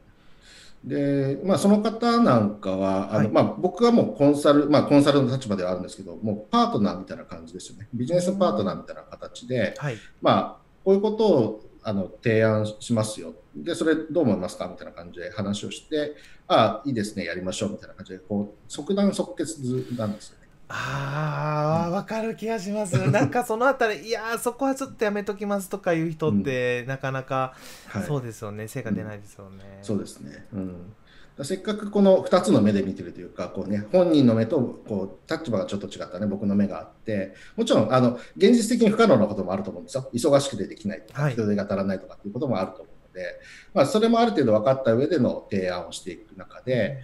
[0.83, 7.88] で、まあ、その方なんかは、あのはいまあ、僕はもうコンサル、まあ、コンサルの立場ではあるんですけど、もうパートナーみたいな感じですよね。
[7.91, 9.97] ビジネスパートナーみたいな形で、はい。
[10.21, 13.33] まあ、こういうことをあの提案しますよ。
[13.55, 14.67] で、それどう思いますか？
[14.67, 16.13] みたいな感じで話をして、
[16.47, 19.59] ああ、いいですね、やりましょうみたいな感じで、こう、即断即決
[19.97, 20.34] なんです。
[20.67, 23.10] ああ、わかる気がします。
[23.12, 27.54] なんかそのあたり、いやー、そこはちょっとやめときますとかいう人って、なかなか、
[27.88, 28.04] はい。
[28.04, 29.80] そうですよね、成果出ないですよね。
[29.82, 30.47] そうですね。
[30.54, 30.93] うん。
[31.38, 40.10] だせっかくこの2つの目で見てるというか、こうね、本人の目とこう立場がちょっと違ったね、僕の目があって、もちろんあの現実的に不可能なこともあると思うんですよ。
[40.13, 43.39] 忙しくてできないとか、はい人手が足らないとかっていうこともあると思うので、
[43.73, 47.01] まあ、それもある程度分かった上での提案をしていく中で、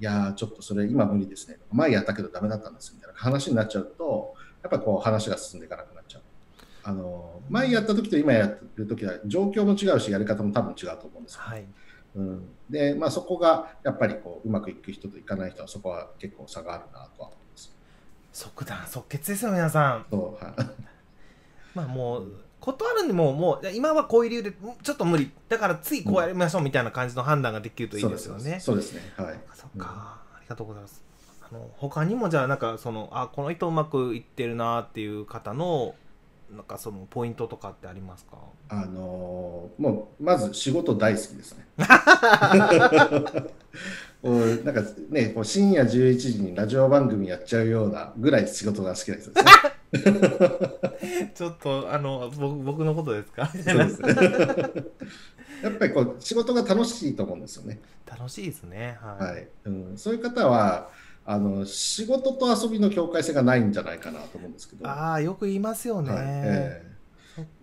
[0.00, 1.58] いやー、ちょっとそれ今無理ですね。
[1.72, 6.22] 前やったけどダメだったんですみたいな話になっちゃうと、やっぱりこう話が進んでいかなくなっちゃう。
[6.86, 11.40] あの前やった時と今やってる時は状況も違うし、やり方も多分違うと思うんですよ。
[11.42, 11.64] はい。
[12.16, 17.74] うん、で、まあ、そこがやっぱりこううまくいく人といかない人はそこは結構差があるなとは思います。
[18.32, 20.06] 即断即決ですよ、皆さん。
[20.10, 20.54] そうはい
[21.74, 25.30] まあもう、断るにも、もう、今はこういう理由で、ちょっと無理。
[25.50, 28.58] だからついこうやりましょうみたいな感じの判断ができるといいですよね。
[28.60, 29.02] そうですね。
[29.18, 29.38] はい。
[29.54, 31.02] そっか、ありがとうございます。
[31.42, 35.94] あの他にもじゃあなんかそのあこの人うまくいってるなっていう方の
[36.50, 38.38] なんかそのポイントとかってありますか？
[38.70, 41.66] あのーもうまず仕事大好きですね。
[44.64, 49.52] なんかね、こう深夜11時にラジオ番組やっちゃうようなぐらい仕事が好きな人ですね。
[51.34, 53.46] ちょっとあの僕僕のことですか？
[53.46, 54.08] そうですね
[55.62, 57.80] やっぱりこう仕事が楽しいと思うんですよね。
[58.06, 58.98] 楽しいですね。
[59.00, 59.24] はい。
[59.32, 60.90] はいうん、そういう方は
[61.24, 64.86] あの仕事と遊びの境界線がないんじゃないかなと思うんですけど。
[64.88, 66.10] ああよく言いますよね。
[66.12, 66.93] はいえそっかえ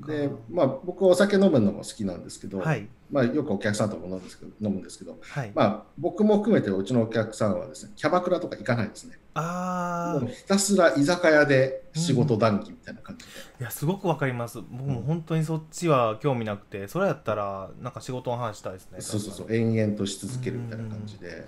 [0.05, 2.87] でまあ、僕お酒飲むのも好きなんですけど、はい。
[3.09, 5.51] まあ、よくお客さんとも飲むんですけど飲むんですけど、はい。
[5.53, 9.17] まあ、僕も含めてうちのお客さんはですねキャバクラとか行かないですね。
[9.33, 13.31] ああもうひたすら居酒屋で仕事談義みたいな感じで、
[13.61, 14.59] いやすごくわかります。
[14.59, 18.99] 僕も本当にそっちは興味なくて、それやったらなんか仕事の話したいですね。
[18.99, 19.55] そうそうそう。
[19.55, 21.35] 延々とし続けるみたいな感じで、うん。
[21.35, 21.45] なる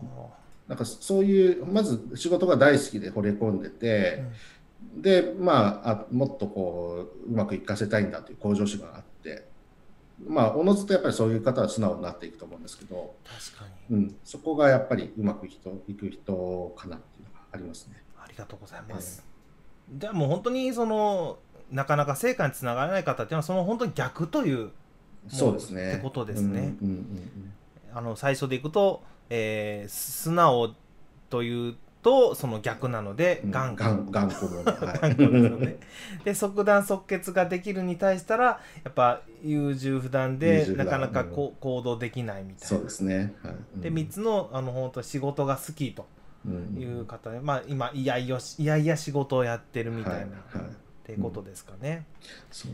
[0.00, 0.30] ほ
[0.68, 4.24] なんかそういうまず仕事が大好きで惚れ込んでて、
[4.96, 9.48] でまああもっとこううまくいかせたいんだという向上心があって
[10.26, 13.96] まあおのずとやっぱりそういう方は素直になっていくと思うんですけど、ど確かに。
[13.96, 18.02] うん、そこがやっぱりうまくいく人いく人かなっていうのがありますね。
[18.16, 19.24] ありがとうございます。
[19.92, 21.38] じゃあもう本当にその
[21.70, 24.70] なかなか成果につながらない方っていうのはその本当に逆という
[25.28, 25.92] そうですね。
[25.94, 26.74] ってことですね
[27.92, 30.74] あの最初でいくと、えー素直
[31.30, 34.62] というとその逆なのでうん、頑固頑頑固者。
[34.86, 35.76] は頑固ですよね。
[36.24, 42.66] で即断即決ができるに対したらやっぱ優柔不断優でなかなかこう行動できないみたいな。
[42.66, 43.34] そうですね。
[43.42, 46.06] はい、うんで3つのあの本当仕事が好きと
[46.46, 50.66] うんいう方で、まあ今いやいやいやいや仕事をやってるみたいな、はいはい
[51.04, 52.06] っていうことですかね。
[52.50, 52.72] そう。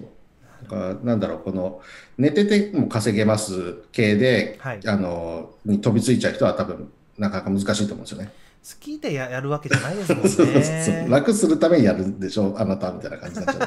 [0.63, 1.81] だからなんだろうこの
[2.19, 8.33] 寝てても稼げます系で、はいあのに飛びついちゃう人は多分なかなか難しいと思うんですよね。
[8.63, 11.07] 好きでややるわけじゃないですもん そうそうそうね。
[11.09, 13.67] 楽するためにやるんでしょあなたみたいな感じになっちゃ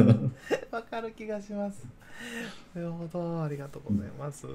[0.00, 0.32] う。
[0.74, 1.84] わかる気がします。
[2.74, 4.46] なるほど、ありがとうございます。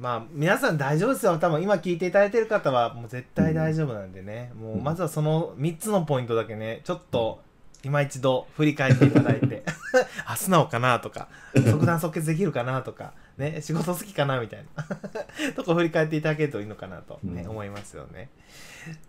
[0.00, 1.38] まあ、皆さん大丈夫ですよ。
[1.38, 4.52] 多分今聞いていただいてる方はもう絶対大丈夫なんでね。
[4.58, 7.40] もうまずはその3つのポイントだけね、ちょっと
[7.84, 9.64] 今一度振り返っていただいて、
[10.24, 18.30] あ、素直かなとか、即断即決できるかなとか、ね、仕事好きかなみたいなとこ振り返っていただけるといいのかなと、ねうん思いますよね。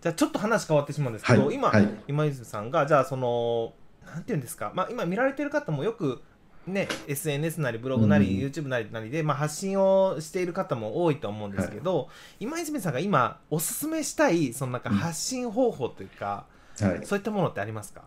[0.00, 1.94] じゃあちょっと話変わってしまうんですけど、今、はいはい。
[2.08, 3.72] 今泉さんがじゃあその
[4.06, 6.22] なんていうんですか、まあ、今見られてる方もよく
[6.66, 8.50] ね SNS なりブログなり、うん。
[8.50, 12.08] YouTube なりなりで、まあ、発信をしている方も多いと思うんですけど、
[12.40, 14.96] 今泉さんが今おすすめしたいそのなんかうん。
[14.96, 16.46] 発信方法というか、
[16.80, 17.06] はい。
[17.06, 18.02] そういったものってありますか？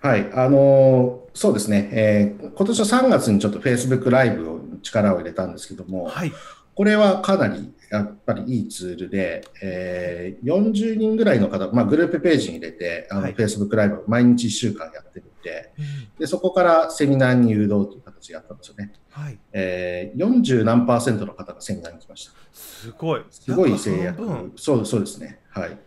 [0.00, 6.32] はい、あのーそうですね、えー今年の3月にちょっと Facebook ライブを力を入れたんですけども、はい。
[6.74, 15.72] これはかなりやっぱりいいツールで、えー40人ぐらいの方、まあ、グループページに入れて、あのはい Facebook ライブを毎日1週間やってみて、
[16.18, 18.92] でそこからセミナーに誘導という形でやったんですよね。
[19.10, 22.32] はいえー、40何パーセントの方がセミナーに来ました。
[22.52, 24.52] すごいすごい制約分。
[24.56, 25.40] そうそうですね。
[25.50, 25.78] はい。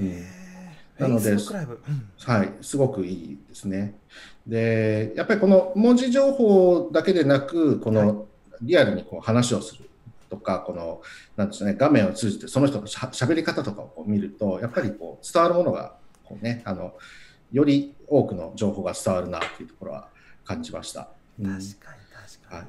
[0.00, 0.42] うんへー
[0.98, 1.38] なのでうん
[2.18, 3.94] はい、すごくいいですね。
[4.46, 8.26] で、やっぱりこの文字情報だけでなく、こはいの
[8.60, 9.90] リアルにこう話をする
[10.32, 11.02] とか、この、
[11.36, 16.94] なんですかね、画面を通じてその人のしゃ喋り方とかをこう見ると、やっぱりこう伝わるものが、こうね、あの、
[17.52, 20.08] より多くの情報が伝わるなっていうところは
[20.44, 21.10] 感じました。
[21.36, 22.66] 確かに確かに、はい。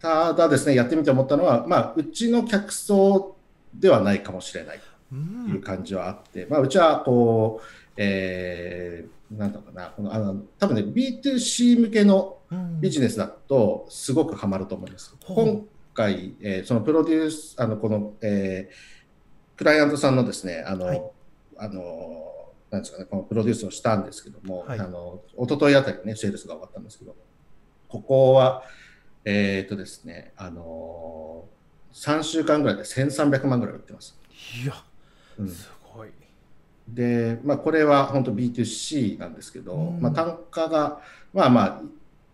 [0.00, 3.36] ただですね、やってみて思ったのは、まあ、うちの客層
[3.74, 4.80] ではないかもしれない。
[5.10, 5.14] と
[5.50, 7.66] いう感じはあって、まあ、うちはこう、
[7.98, 12.80] えー、なんだろうな、このあの多分ね、B2C 向けのうん。
[12.80, 15.14] ビジネスだと、すごくハマると思います。
[15.24, 15.46] ほう。
[15.46, 15.62] 今
[15.94, 18.94] 回、えーそのプロデュース、あのこの、えー
[19.56, 21.02] クライアントさんのですね、あの、はい。
[21.56, 22.32] あの
[22.70, 24.80] なんですかね、このプロデュースをしたんですけども、はい。
[24.80, 27.14] あの一昨日あたりね、セールスが終わったんですけど、
[27.88, 28.64] ここは、
[29.24, 31.44] えっ、とですね、あの
[31.92, 34.18] 3週間ぐらいで1300万ぐらい売ってます。
[34.62, 34.74] いや
[35.38, 35.48] うん。
[35.48, 36.08] すごい、
[36.88, 40.00] で、まあ、これは本当 B2C なんですけど、うん。
[40.00, 41.00] まあ、単価が、
[41.32, 41.82] まあまあ、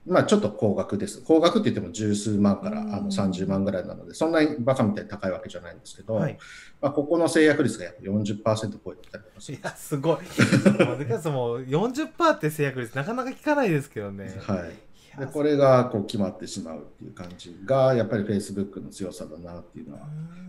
[0.07, 1.23] まあ、ちょっと高額です。
[1.23, 6.39] 高額って言っても十数万からうんあの30万ぐらいなので、そんなにバカみたいに高いわけじゃないんですけど、はい
[6.81, 9.59] まあ、ここの制約率がやっぱ40%超えてきたりとかする。
[9.59, 14.91] いやすごいもうでかつもう40%って制約率なかなか聞かないですけどねはい。
[15.19, 20.03] で、これがこう決まってしまうっていう感じが、やっぱり Facebook の強さだなっていうのは、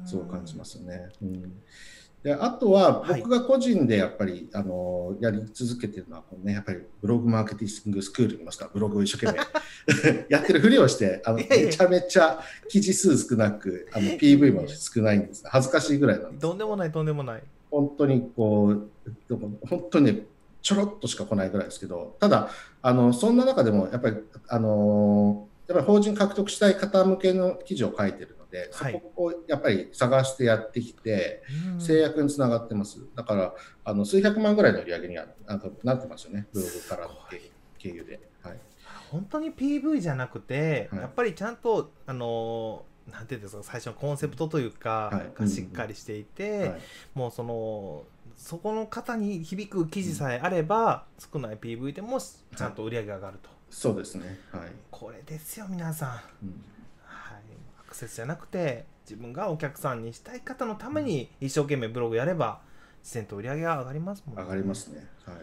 [0.05, 1.09] すごく感じますすよね。
[1.21, 1.53] うん、
[2.23, 15.43] であとは、はい僕が個人でやっぱり、あのやり続けてるのはね、やっぱりブログマーケティングスクールにいますから、ブログを一生懸命 やってるふりをして、あのめちゃめちゃ記事数少なく、あの PV も少ないんです。
[15.47, 16.41] 恥ずかしいぐらいなんです。
[16.41, 18.89] とんでもないとんでもない本当にこう、
[19.67, 20.25] 本当にね、
[20.61, 22.49] ちょろっとしか来ないぐらいですけど、ただ、
[22.83, 28.93] あのそんな中でもやっぱり、あのやっぱり法人獲得したい方向けの記事を書いてるので、はい。
[28.93, 31.41] そこをやっぱり探してやってきて、
[31.73, 31.81] うん。
[31.81, 32.99] 制約につながってます。
[33.15, 35.25] だから、あの数百万ぐらいの売り上げには
[35.83, 37.41] なってますよね、ブログからの経
[37.79, 38.19] 経由で。
[38.43, 38.59] はい、
[39.09, 41.01] 本当に PV じゃなくて、はい。
[41.01, 45.41] やっぱりちゃんとあのーなんていうんですか最初のコンセプトというか、はい。
[45.41, 46.81] がしっかりしていて、はい。
[47.15, 48.03] もうその
[48.37, 54.39] そこの方に響く記事さえあれば、少ない PV でもちゃんと売り上げが上がると、そうですね。
[54.51, 54.71] はい。
[54.89, 56.63] これですよ皆さん、はい、うん
[57.91, 62.61] アクセスじゃなくて自分がお客さんにしたい方のために一生懸命ブログやれば
[63.03, 65.05] 自然と売り上げが上がりますもん上がりますね。
[65.25, 65.35] はい。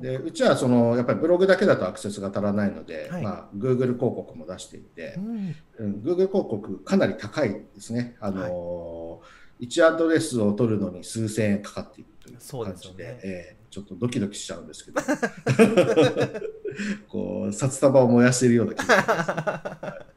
[0.00, 3.22] でうちはそのやっぱりブログだけだとアクセスが足らないので、はい。
[3.22, 5.56] まあ、Google 広告も出していてう、ん。
[5.78, 8.14] うん、Google 広告かなり高いですね。
[8.20, 9.20] あの
[9.60, 13.20] 1アドレスを取るのに数千円かかっているというそうで感じで、ね。
[13.24, 15.00] えーちょっとドキドキしちゃうんですけど、
[17.10, 20.13] こう札束を燃やしているような気がします、は い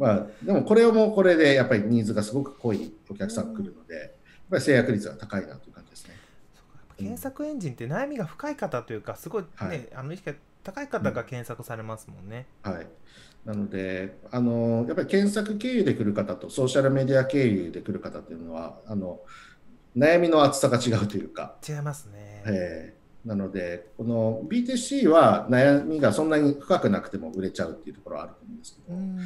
[0.00, 4.10] まあ、でもこれはもうこれでやっぱりニーズがすごく濃いお客さんが来るので、やっ
[4.50, 6.14] ぱり制約率が高いなという感じですね。
[6.96, 9.88] 検索エンジンって悩みが深い方というかすごいね、はい。
[9.94, 12.46] あの意識が高い方が検索されますもんね。
[12.62, 12.86] はい、
[13.44, 19.20] なのであの、やっぱり検索経由で来る方とソーシャルメディア経由で来る方っていうのは、あの
[19.94, 22.42] 悩みの厚さが違うというか、違いますね。
[22.46, 29.18] えーなので、この BTC は悩みがそんなに深くなくても売れちゃうっていうところはあると思うんですけうど、ん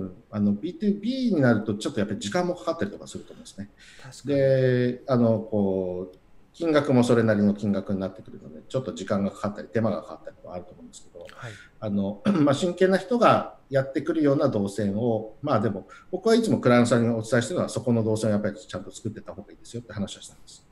[0.00, 3.70] うんあの B2B になると、ちょっとやっぱり時間もかかったりとかすると思うんですね。
[4.24, 6.16] で、あのこう
[6.56, 11.52] 金額もそれなりの金額になってくるので、ちょっと時間がかかったり、手間がかかったりとかあると思うんですけど、はい。
[11.80, 20.65] あの まあ、真剣な人がやってくるような動線を、まあでも、僕はいつもクライアントさんにお伝えしてるのは、そこの動線をやっぱりちゃんと作ってた方がいいですよって話をしたんです。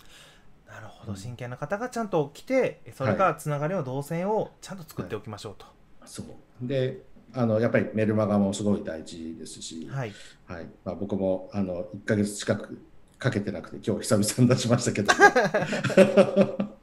[0.75, 5.67] なるほど、真剣な方がちゃんと来て、それがつながりの動線をちゃんと作っておきましょうと。
[6.05, 6.27] そう。
[6.61, 10.13] であのやっぱりメルマガもすごい大事ですし、はい。
[10.47, 10.67] はい。
[10.85, 12.79] まあ、僕もあの1ヶ月近く
[13.19, 15.13] かけてなくて、今日久々に出しましたけど、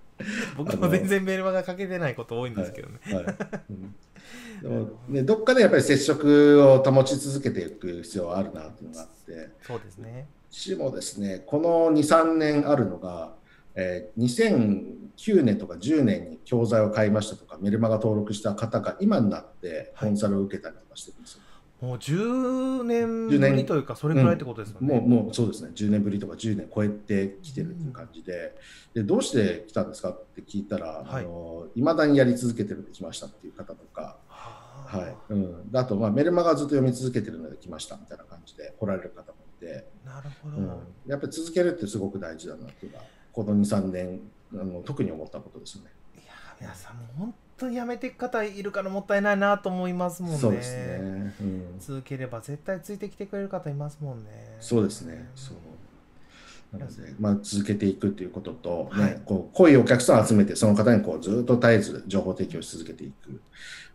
[0.58, 3.00] 僕も全然メールマガかけてないこと多いんですけどね。
[3.06, 3.26] はい。
[3.70, 3.96] うん。
[4.62, 10.28] でもね、どっかでやっぱり接触を保ち続けていく必要はあるなっていうのがあって、そうですね。
[10.50, 13.34] しもですね、この2、3年あるのが、
[13.76, 21.42] えー2009年とか10年に教材を買いましたとか、メルマガ登録した方が今になってコンサルを受けたりとかしてるんですよ。
[21.82, 25.00] もう10年ぶ10年りというか、それぐらいってことですよね。
[25.00, 28.56] もうもうそうですね、10年ぶりとか10年超えてきてるっていう感じで、
[28.94, 31.24] でどうして来たんですかって聞いたら、はい。
[31.80, 34.98] いま未だにやり続けてるんで来ましたっていう方とか、はあ。
[34.98, 35.16] はい。
[35.30, 40.58] うん、であと、まあ、メルマガずっと読み続けてるので来ましたみたいな感じで来られる方もいて、なるほど。
[40.58, 40.68] うん、
[41.08, 44.20] やっぱり続けるってすごく大事だなっていうのは、この2、3年
[44.54, 45.92] あの、特に思ったことですよね。
[46.16, 50.38] いやー皆さんも本当にやめていく方いるからもったいないなと思いますもんね。
[50.38, 54.58] そうですね、うん、続ければ絶対ついてきてくれる方いますもんね。
[54.60, 55.30] そうですね。
[55.36, 55.56] そう
[56.72, 59.22] なので、まあ、続けていくっていうことと、ねはい。
[59.26, 63.42] こう濃いお客さんを集めて、その方にこうずっと絶えず情報提供し続けていく。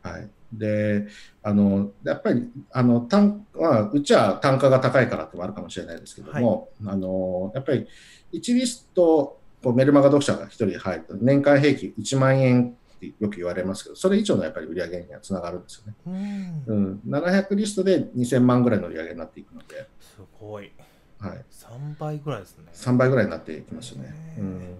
[0.02, 1.08] はい、で
[1.42, 7.88] あのやっぱりあの単、まあ、うちは単価が高いからってもあるかもしれないですけども、あのやっぱり
[8.32, 15.94] 1リストこうメルマガ読者が1人入ると年間平均1万円ってよく言われますけど、それ以上のやっぱり売り上げにはつながるんですよね。
[16.06, 17.00] うん。
[17.04, 20.70] うん、700リストで2000万ぐらいの売り上げになっていくので、すごい。
[21.18, 22.64] はい、3倍ぐらいですね。
[22.72, 24.14] 3倍ぐらいになっていきますよね。
[24.38, 24.76] うん。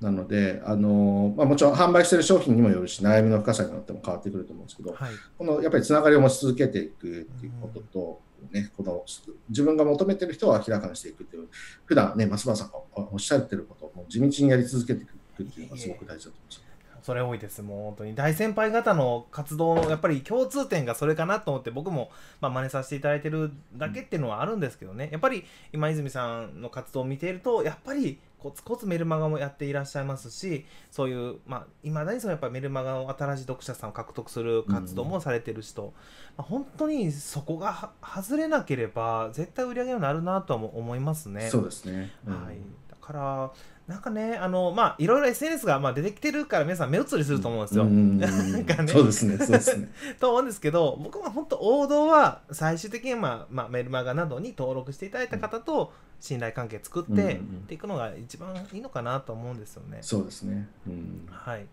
[0.00, 5.12] なので、あのまあ、もちろん販売している商品にもよるし、悩みの深さによっても変わってくると思うんですけど、はい。
[5.38, 8.20] このやっぱりつながりを持ち続けていくっていうことと、
[8.52, 9.04] ね、この
[9.48, 11.48] 自分が求めている人を明らかにしていくっていう、
[11.84, 16.63] 普段ね、松原さんがおっしゃってることを地道にやり続けていくっていうのがすごく大事だと思います。
[17.04, 17.60] それ多いです。
[17.60, 25.10] もう本当に大先輩方の活動のやっぱり共通点がそれかなと思って僕もまあ真似させていただいてるだけっていうのはあるんですけどね。
[25.12, 35.92] やっぱり今泉さんの活動を見ているとやっぱりコツコツメルマガもやっていらっしゃいますしそういうまあいまだにそのやっぱりメルマガの新しい読者さんを獲得する活動もされてる人、
[36.38, 41.50] まあ、本当にそこがは外れなければ絶対売り上げになるなとは思いますね。
[41.50, 42.12] そうですね。
[42.26, 42.44] うん。
[42.44, 42.56] はい、
[42.90, 43.52] だから
[43.86, 47.84] なんかねあのまあいろいろ SNS がまあ出てきてるから皆さん目移りすると思うんですよ。
[47.84, 49.88] うん なんかねそうですね、そうですね。
[50.18, 59.98] と思うんですけど僕は本当王道は最終的に、まあまあ、メルマガなどに登録していただいた方と信頼関係作ってっていくのが一番いいのかなと思うんですよね。
[60.00, 60.66] そうですね。
[60.86, 61.66] うんはい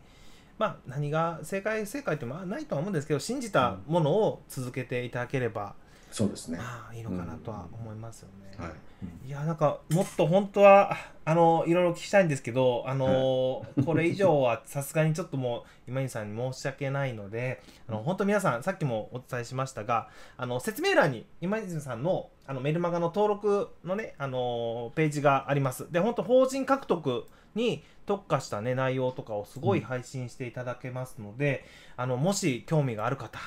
[0.57, 5.73] まあ、何が正解正解ってまあないとは思うんですけど信じたものを続けていただければ、
[6.11, 6.57] そうですね。
[6.57, 8.51] まあいいのかなとは思いますよね。
[8.57, 8.71] はい。
[9.25, 10.95] いやなんかもっと本当は
[11.25, 31.65] あのいろいろ聞きたいんですけどあの、これ以上はさすがにちょっともう今井さんに申し訳ないのであの本当皆さんさっきもお伝えしましたがあの説明欄に今泉さんのあのメルマガの登録のねあのページがありますで本当法人獲得に特化したね内容とかをすごい配信していただけますので、
[31.97, 33.39] あのもし興味がある方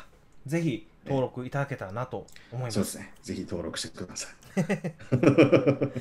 [0.46, 2.74] ぜひ登録いただけたらなと思います。
[2.74, 3.12] そうですね。
[3.22, 4.32] ぜひ登録してください。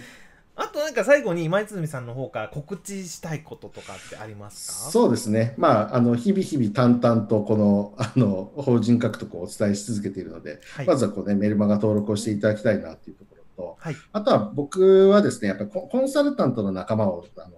[0.55, 4.91] あとなんか最後に今泉さんの方から告知したいこととかってありますか？
[4.91, 5.55] そうですね。
[5.57, 17.55] まあ、あの、日々日々淡々とこの、あの、法人獲得をお伝えし続けているので、はい、まずはこうね、メルマガ登録をしていただきたいなっていうところと、はい、あとは僕はですね、やっぱりココンサルタントの仲間をあの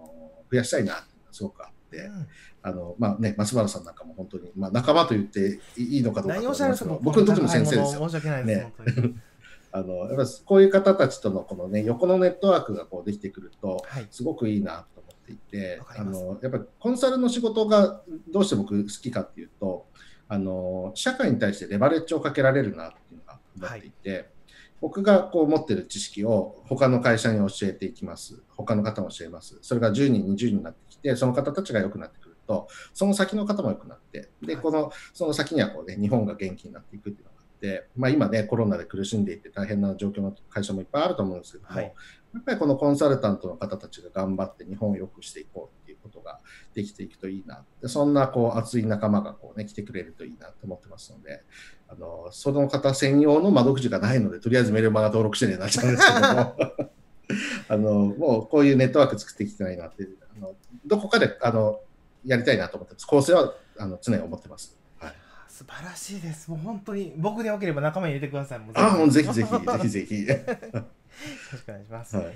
[0.49, 2.27] 増やしたいなっていうのがすごくあって、うん
[2.65, 6.39] あの、まあね、松原さんなんかも本当に、まあ仲間と言っていいのかどうか
[6.99, 8.09] 僕にとっても先生ですよ。
[8.09, 8.67] 申し訳ないです。
[9.71, 19.85] あの、やっぱりこういう方たちとのこのね、横のネットワークがこうできてくると、はい、すごくいいなと思っていてあの、やっぱりコンサルの仕事がどうして僕好きかっていうと、
[20.27, 24.29] あの、社会に対してレバレッジをかけられるなっていうのが思っていて、
[24.81, 28.41] 僕がこう持ってる知識を他の会社に教えていきます。
[28.55, 29.57] 他の方も教えます。
[29.61, 41.93] それが10人、20人になってきて、その方たちが良くなってくると、その先の方も良くなって、で、はいこの、その先にはこうね、日本が元気になっていくっていうのがあって、まあ今ね、コロナで苦しんでいて大変な状況の会社もいっぱいあると思うんですけども、はい
[42.35, 46.41] やっぱりこのコンサルタントの方たちが頑張って日本を良くしていこうっていうことが
[46.73, 47.63] できていくといいな。
[47.81, 51.43] でそんなこう熱い仲間がこうね、来てくれるといいなと思ってますので、
[51.87, 56.55] あの、その方専用の窓口がないので、とりあえずメルマガ登録してねなっちゃうんですけども、
[57.69, 60.05] あの、もうこういうネットワーク作っていきたいなって、
[60.85, 61.79] どこかで、あの、
[62.25, 63.05] やりたいなと思ってます。
[63.05, 64.77] 構成は、あの、常に思ってます。
[64.99, 65.13] はい。
[65.47, 66.49] 素晴らしいです。
[66.49, 68.59] もう本当に僕でよければ仲間に入れてください。
[68.59, 70.27] もうあ、もうぜひぜひ、ぜひぜひ。
[70.27, 70.37] よ
[71.51, 72.17] ろしくお願いします。
[72.17, 72.33] はい。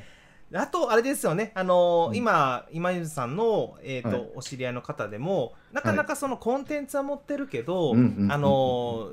[0.53, 8.49] あと、あれですよね、あのーうん今、今泉さんの、えーとはいお知り合いの方でも、なかなかそのコンテンツは持ってるけど、うんうんうんうんあの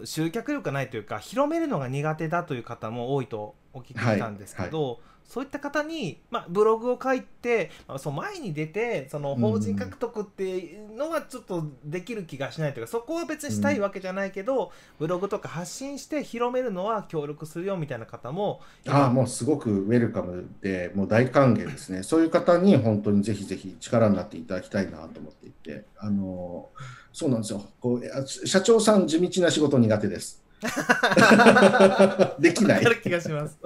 [0.02, 22.02] ー集客力がないというか、広めるのが苦手だという方も多いとお聞きしたんですけど、そういった方に、まあ、ブログを書いて、まあ、その前に出てその法人獲得っていうのはちょっとできる気がしないというか、そこは別にしたいわけじゃないけど、ブログとか発信して広めるのは協力するよみたいな方もああ、もうすごくウェルカムで、もう大歓迎ですね。
[22.02, 26.68] そういう方に本当にぜひぜひ力になっていただきたいなと思っていて、あの、
[27.12, 27.64] そうなんですよ。
[27.80, 30.44] こうあ社長さん地道な仕事苦手です。
[32.38, 33.00] できない。
[33.02, 33.58] 気がします。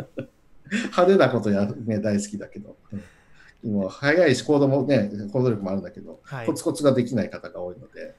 [0.70, 2.76] 派手なことやるね、大好きだけど。
[3.64, 8.14] もう早いし、行動もね、行動力もあるんだけど、はいコツコツができない方が多いので、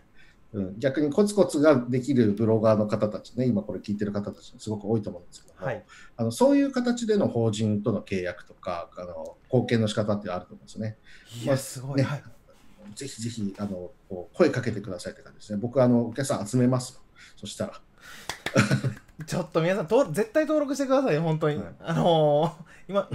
[0.53, 5.83] うん、逆にコツコツができるブロガーの方たちね、今これ聞いてる方たちすごく多いと思うんですけども、はい
[6.17, 10.97] あのそういう形での法人との契約とか、あの貢献の仕方ってあると思うんですよね。
[11.43, 11.97] いや、すごい。
[11.97, 12.23] ねはい
[12.95, 15.59] ぜひぜひあのこう声かけてくださいって感じですね。
[15.61, 17.01] 僕あのお客さん集めますよ。
[17.37, 17.81] そしたら。
[19.25, 21.65] ちょっと皆さん登絶対登録してくださいよ本当に、はい。
[21.81, 23.07] あのー今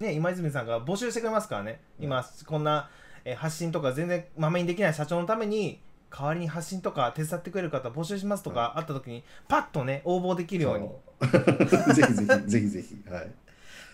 [0.00, 1.80] ね今泉さんが募集してくれますからね。
[2.00, 2.90] 今こんな、
[3.24, 10.88] えー発信とか全然まめにできない社長のために代わりに発信とか手伝ってくれる方募集しますとかあった時にパッとね応募できるように。
[11.94, 13.10] ぜひぜひぜひぜひ。
[13.10, 13.30] はい。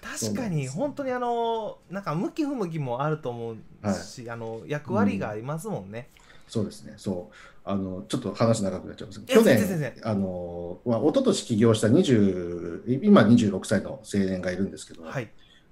[0.00, 3.56] 確かに本当にあのーなんか向き不向きもあると思う
[3.94, 6.08] し、あの役割がありますもんね、
[6.46, 7.34] そうですね、そう、
[7.70, 15.28] あのちょっと話長くなっちゃいます去年、あのまあ、一昨年起業した20、今26歳の青年がいるんですけど、はい。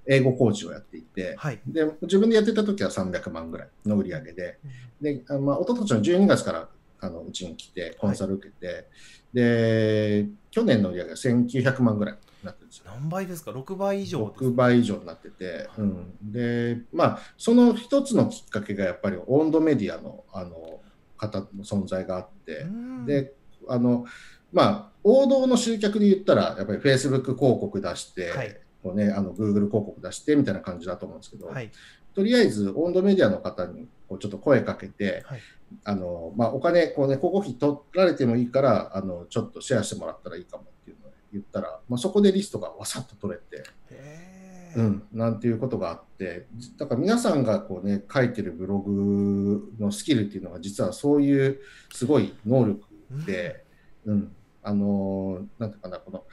[0.06, 1.60] 英語コーチをやっていて、はい。
[1.66, 4.58] で自分でやってた時は300万ぐらいの売り上げで、
[5.00, 6.68] であまあ、一昨年の12月から
[7.00, 8.88] あのうちに来て、コンサル受けて、
[9.32, 12.84] で、去年の売り上げが1900万ぐらいになってるんですよ。
[12.88, 20.80] 何倍ですか？6倍以上です6倍以上になってて、うん、で、まあ、その一つのきっかけがやっぱり温度メディアのあの
[21.16, 23.06] 方の存在があって、うん。
[23.06, 23.32] で、
[23.68, 24.06] あの、
[24.52, 28.60] まあ、王道の集客で言ったら、やっぱり Facebook 広告出して、はい。
[28.82, 31.70] こうね、あの Google 広告出してみたいな感じだと思うんですけど、はい。
[32.14, 35.40] とりあえず温度メディアの方にこうちょっと声かけて、はい。
[35.84, 43.64] あのまあ、お金、こうね、広告費取られてもいいからあの、ちょっとシェアしてもらったらいいかもっていうのを言ったら、まあ、そこでリストがわさっと取れて、
[44.76, 46.46] うん、なんていうことがあって、
[46.76, 51.60] だから皆さんがこう、ね、書いてるブログのスキルっていうのが、実はそういう
[51.92, 52.82] すごい能力
[53.24, 53.64] で、
[54.04, 56.24] うん、あのーなんていうかな、この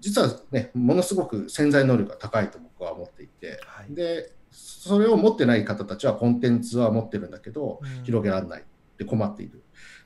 [0.00, 3.94] 実はね、ものすごく潜在能力が高いと僕は思っていて、はい。
[3.94, 8.04] で、それを持ってない方たちはコンテンツは持ってるんだけど、うん。
[8.04, 8.64] 広げられない
[8.96, 9.62] で困っている。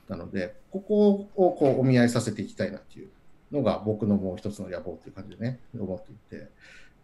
[0.09, 3.09] なので、ここをこうお見合いさせていきたいなっていう
[3.51, 6.49] のが僕のもう一つの野望という感じでね、思っていて、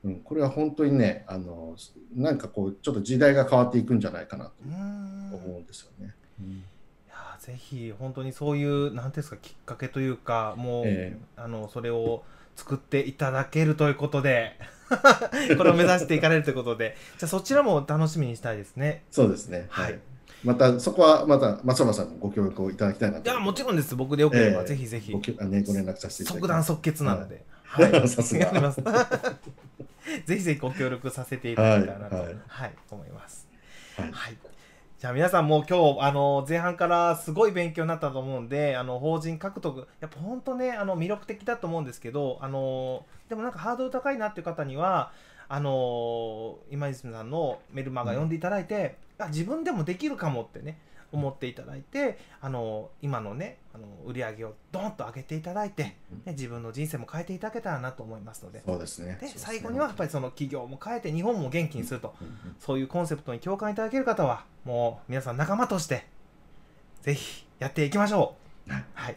[0.04, 1.76] うん、これは本当にね、あの
[2.16, 5.34] なんかこう、ちょっと時代が変わっていくんじゃないかなとうん。
[5.34, 6.14] 思うんですよね。
[6.40, 6.48] うん。
[6.52, 6.62] い
[7.10, 12.24] やーぜひ本当にそういうなんていうんですかきっかけというかもう、えあのそれを
[12.56, 14.58] 作っていただけるということで
[15.58, 16.96] これを目指していかれるということで。
[17.18, 19.04] じゃあそちらも楽しみにしたいですね。
[19.12, 19.68] そうですね。
[19.70, 20.00] はい。
[20.44, 23.30] またそこはまた松山さんのご協力をいただきたいなと。
[23.30, 23.96] いやもちろんです。
[23.96, 24.68] 僕でよければ、ええ。
[24.68, 25.12] ぜひぜひ。
[25.12, 28.46] ごね、ご連絡させていただき即断即決なので、ははいい、 さすが。
[28.46, 28.82] やります
[30.26, 32.34] ぜひぜひご協力させていただきたいなと、ははい。
[32.34, 33.48] いはい思います。
[33.98, 34.12] はい。
[34.12, 34.38] はい。
[34.98, 45.14] じゃあ皆さんもう今日あの前半からすごい勉強になったと思うんであの法人獲得やっぱ本当ねあの魅力的だと思うんですけどあのでもなんかハードル高いなっていう方には
[45.48, 50.78] あの今泉さんのメルマガ読んでいただいて、あ自分でもできるかもってね
[51.12, 55.96] 思っていただいてあの今のねあの売り上げをドンと上げていただいて、ね、
[56.28, 59.18] 自分の人生も変えていただけたらなと思いますのでそうですね。
[59.20, 62.14] で最後にはやっぱりその企業も変えて日本も元気にすると。
[62.60, 66.06] そういうコンセプトに共感いただける方は、もう皆さん仲間として、
[67.02, 68.36] ぜひやっていきましょ
[68.68, 68.72] う。
[68.72, 69.12] はいは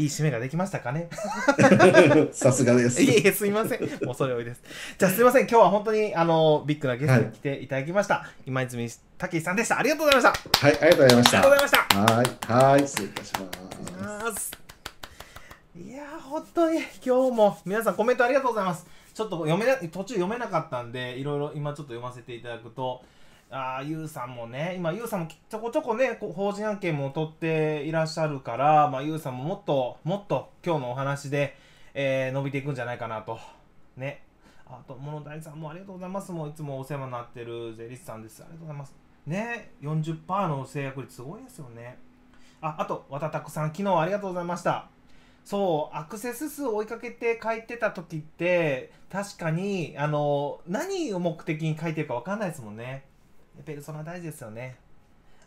[0.00, 0.04] い。
[0.04, 1.08] いい締めができましたかね？
[2.32, 3.02] さすがです。
[3.02, 3.80] いえいえ、すみません。
[4.04, 4.62] もうそれ多いです。
[4.98, 5.42] じゃあすみません。
[5.42, 8.26] 今日は本当に、あの、ビッグなゲストに来ていただきました。
[8.46, 8.88] 今泉
[9.18, 9.78] 武さんでした。
[9.78, 10.66] ありがとうございました。
[10.66, 11.38] はい、ありがとうございました。
[11.38, 12.50] ありがとうございました。
[12.54, 13.32] はい、はい、失礼いたし
[14.00, 14.50] ます。
[15.76, 18.86] いやー、本当に今日も皆さんコメントありがとうございます。
[19.14, 23.02] ちょっと読めな途中読めなかったんで、いろいろ今ちょっと読ませていただくと、
[23.50, 31.56] ああ、ゆうさんもね、今、ゆうさんもちょこちょこね、こ法人案件も取っていらっしゃるから、まあ、ゆうさんももっともっと今日のお話で、
[31.92, 33.40] えー伸びていくんじゃないかなと。
[33.96, 34.22] ね。
[34.66, 36.30] あと、物谷さんもありがとうございます。
[36.30, 38.40] もういつもお世話になってる税理士さんです。
[38.40, 38.94] ありがとうございます。
[39.26, 41.98] ね、40%の制約率すごいですよね。
[42.60, 44.88] あ、あと、わたたくさん、昨日ありがとうございました。
[45.44, 53.09] そう、アクセス数を追いかけて書いてた時って、確かに、あの、何を目的に書いてるか分かんないですもんね。
[53.62, 54.76] ペルソナ大事ですよね。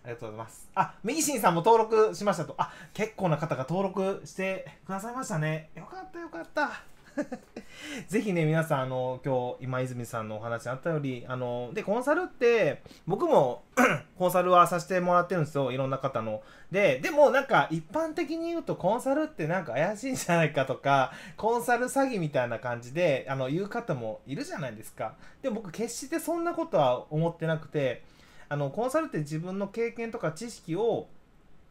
[0.03, 0.69] ありがとうございます。
[0.75, 2.55] あ、ミシンさんも登録しましたと。
[2.57, 5.69] あ、結構な方が登録してくださいましたね。
[5.75, 6.92] よかったよかった。
[8.07, 13.63] ぜひね、皆さん、あの、今日、今泉さんのお話あったより、あの、で、コンサルって、僕も
[14.17, 15.71] コンサルはさせてもらってるんですよ。
[15.71, 16.41] いろんな方の。
[16.71, 25.15] で、でもなんか、一般的に言うと、コンサルってなんか怪しいんじゃないかとか、コンサル詐欺みたいな感じで、あの、言う方もいるじゃないですか。
[25.41, 28.03] でも僕、決してそんなことは思ってなくて、
[28.49, 31.07] あの、コンサルって自分の経験とか知識を、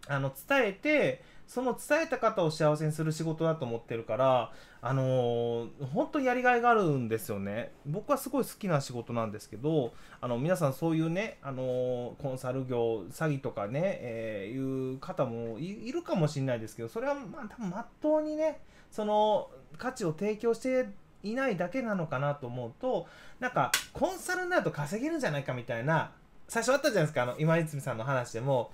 [0.08, 1.22] あの、伝えて、
[1.52, 7.72] その伝えた方を幸せにする仕事だと思ってるから、あのー本当にやりがいがあるんですよね。
[7.84, 9.92] 僕はすごい好きな仕事なんですけど、
[10.22, 20.86] あの皆さんそういうね、あのーコンサル業、詐欺とかね、えーいう方もいるかもしれないですけど、それはまあ多分まっとうにね、その価値を提供して
[21.22, 23.06] いないだけなのかなと思うと、
[23.40, 26.12] なんかコンサルになると稼げるんじゃないかみたいな、
[26.48, 28.70] 最初あったじゃないですか、あの今泉さんの話でも、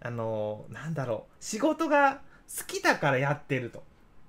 [0.00, 2.20] あのなんだろう仕事が
[2.56, 3.82] 好きだからやってると。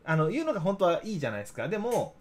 [0.06, 1.68] あのいうのが本当はいいじゃないですか。
[1.68, 2.16] でも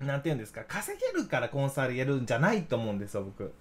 [0.00, 3.52] なんて言うんですか稼げるからコンサルやるんじゃないと思うんですよ僕。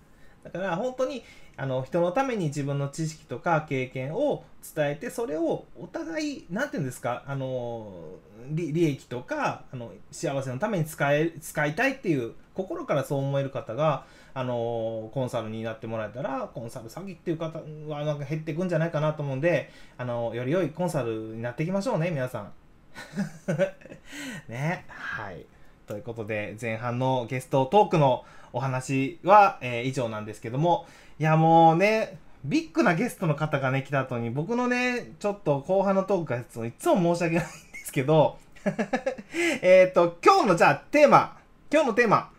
[0.44, 1.24] だから本当に
[1.58, 4.44] あの人のために自分の知識とか経験を
[4.76, 7.92] 伝えてそれをお互い何て言うんですかあの
[8.50, 22.52] 利益とかあの幸せのために使え使いたいっていう心からそう思える方があのコンサルになってもらえたらコンサル詐欺っていう方はなんか減っていくんじゃないかなと思うんであのより良いコンサルになっていきましょうね皆さん。
[24.50, 24.86] ね。
[24.88, 25.46] はい。
[25.88, 28.24] ということで前半のゲストトークの
[28.54, 30.86] お話は、えー、以上なんですけども
[31.20, 38.38] いやもうねビッグなゲストの方がね来た後に僕のねちょっと後半のトークがいつも申し訳ないんですけど
[39.62, 41.38] えっと今日のじゃあテーマ。
[41.72, 42.31] 今日のテーマ。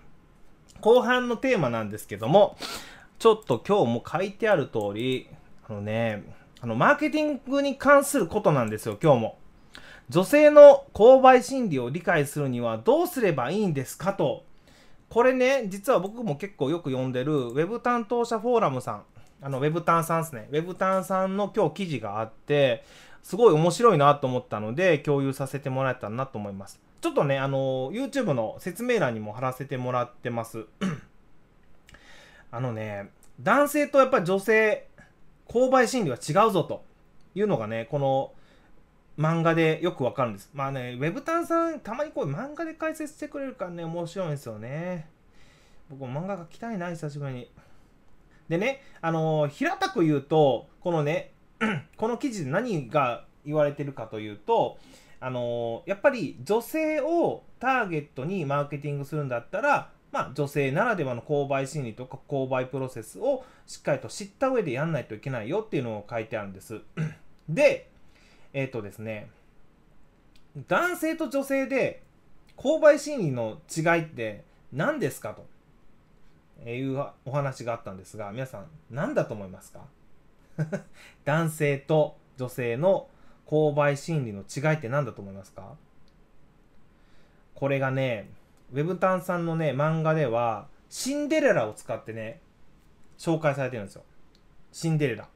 [0.82, 2.58] 後半のテーマなんですけども、
[3.18, 5.28] ちょっと今日も書いてある通り、
[5.66, 6.24] あのね、
[6.60, 9.38] あの、マーケティングに関することなんですよ、今日も。
[10.08, 14.44] 女性の購買心理を理解するにはどうすればいいんですかと。
[15.08, 19.02] これね、実は僕も結構よく読んでる Web 担当者フォーラムさん、
[19.40, 20.48] あの Web タンさんですね。
[20.50, 22.84] Web タンさんの今日記事があって、
[23.22, 26.80] すごい面白いなと思ったので共有させてもらえたらなと思います。
[27.02, 30.66] ちょっとね、あの、YouTube の説明欄にも貼らせてもらってます。
[32.52, 34.86] あのね、男性とやっぱり女性、
[35.48, 36.84] 購買心理は違うぞと
[37.34, 38.32] いうのがね、この
[39.18, 40.50] 漫画でよくわかるんです。
[40.54, 45.08] まあね、ウェブタンさん、たまにこう漫画で解説してくれるからね、面白いんですよね。
[45.90, 47.50] 僕も漫画描きたいな、久しぶりに。
[48.48, 51.32] でね、あの平たく言うと、このね、
[51.96, 54.78] この記事で何が言われてるかというと、
[55.24, 66.80] あのー、やっぱり女性をターゲットにマーケティングするんだったら、まあ、女性ならではの購買心理とか購買プロセスをしっかりと知った上でやんないといけないよっていうのを書いてあるんです。
[67.48, 67.88] で、
[68.52, 69.30] えっ、ー、とですね、
[70.66, 72.02] 男性と女性で
[72.56, 74.42] 購買心理の違いって
[74.72, 75.36] 何ですか
[76.64, 79.82] というお話があったんですが、皆さん何だと思いますか？
[81.24, 83.06] 男性と女性の
[83.52, 85.74] 購買心理の違いって何だと思いますか？
[87.54, 88.30] これがね、
[88.72, 92.40] ウェブタンさんのね、漫画では、シンデレラを使ってね、
[93.18, 94.04] 紹介されてるんですよ。
[94.72, 95.28] シンデレラ。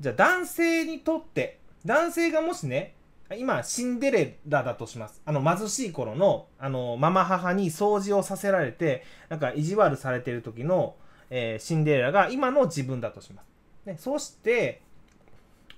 [0.00, 2.96] じゃあ男性にとって、男性がもしね、
[3.38, 5.22] 今、シンデレラだとします。
[5.24, 10.96] あの、貧しい頃の、あの、ママ母に掃除をさせられて、なんか意地悪されてる時の、
[11.30, 13.42] えー、シンデレラが今の自分だとしま
[13.84, 13.86] す。
[13.86, 14.82] ね、そして、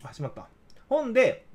[0.03, 0.49] あ、しまった。
[0.89, 1.47] ほんで、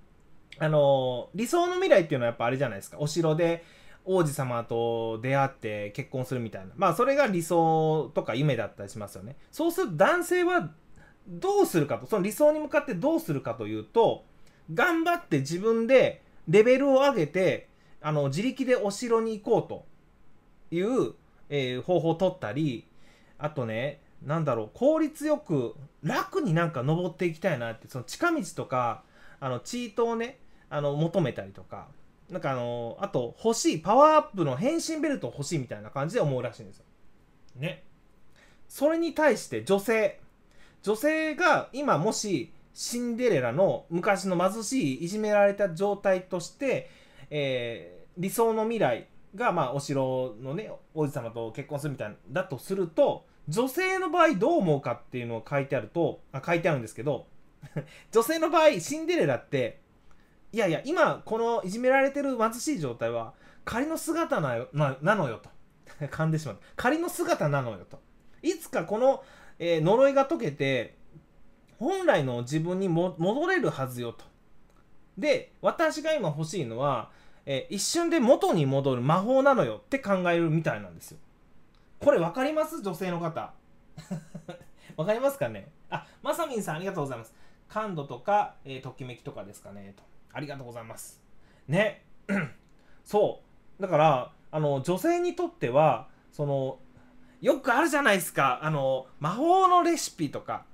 [0.60, 2.98] あのー、理想の未来っていうのはやっぱあれじゃないですか。
[3.00, 3.64] お城で
[4.06, 6.74] 王子様と出会って結婚するみたいな。
[6.76, 9.36] まあそれが理想とか夢だったりしますよね。
[9.52, 10.72] そうすると男性は
[11.28, 14.26] どうするかと、その理想に向かってどうするかというと、
[14.74, 17.70] 頑張って自分でレベルを上げて、
[18.02, 19.86] あの、自力でお城に行こうと
[20.76, 21.14] いう、
[21.50, 22.88] えー、方法を取ったり、
[23.38, 29.04] あとね、なんだろう、効率よく楽になんか登っていきたいなって、その近道とか、
[29.44, 30.40] あのチートをね
[30.70, 31.88] あの求めたりとか
[32.30, 36.86] なんかあのあと欲しいパワーアップの変身ベルト欲しいみたいな感じで思うらしいんですよ。
[37.58, 37.84] ね。
[38.70, 40.22] それに対して女性
[40.82, 46.90] 女性が今もしシンデレラの昔の貧しいいじめられた状態として、
[47.30, 57.28] えー、理想の未来が、まあ、お城のね王子様と結婚するみたいだとすると女性の場合どう思うかっていうのを書いてあるとあ書いてあるんですけど
[58.12, 59.80] 女性の場合シンデレラって
[60.52, 63.34] いやいや今このいじめられてる貧しい状態は
[63.66, 65.50] 仮の姿なななのよと。
[66.08, 68.00] 噛んでしまった仮の姿なのよと。
[68.42, 69.24] いつかこの、
[69.60, 70.96] えー、呪いが解けて
[71.80, 74.26] 本来の自分に戻れるはずよと。
[75.18, 77.12] で私が今欲しいのは、
[77.46, 81.20] えー、一瞬で元に戻る魔法なのよって考えるみたいなんですよ。
[82.00, 82.82] これ分かります？
[82.82, 83.54] 女性の方。
[84.98, 85.72] 分かりますかね？
[85.90, 87.34] あまさみんさんありがとうございます。
[87.74, 90.04] 感度とか、えー、ときめきとかですかねと。
[90.32, 91.20] ありがとうございます。
[91.68, 92.06] ね。
[93.04, 93.42] そ
[93.80, 93.82] う。
[93.82, 96.78] だから、あの、女性にとっては、その、
[97.42, 98.60] よくあるじゃないですか。
[98.62, 100.66] あの、魔法のレシピとか、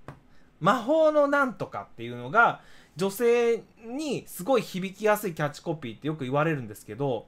[0.59, 2.59] 魔法のなんとかっていうのが、
[2.97, 7.27] 女性にすごい響きやすいキャッチコピーってよく言われるんですけど、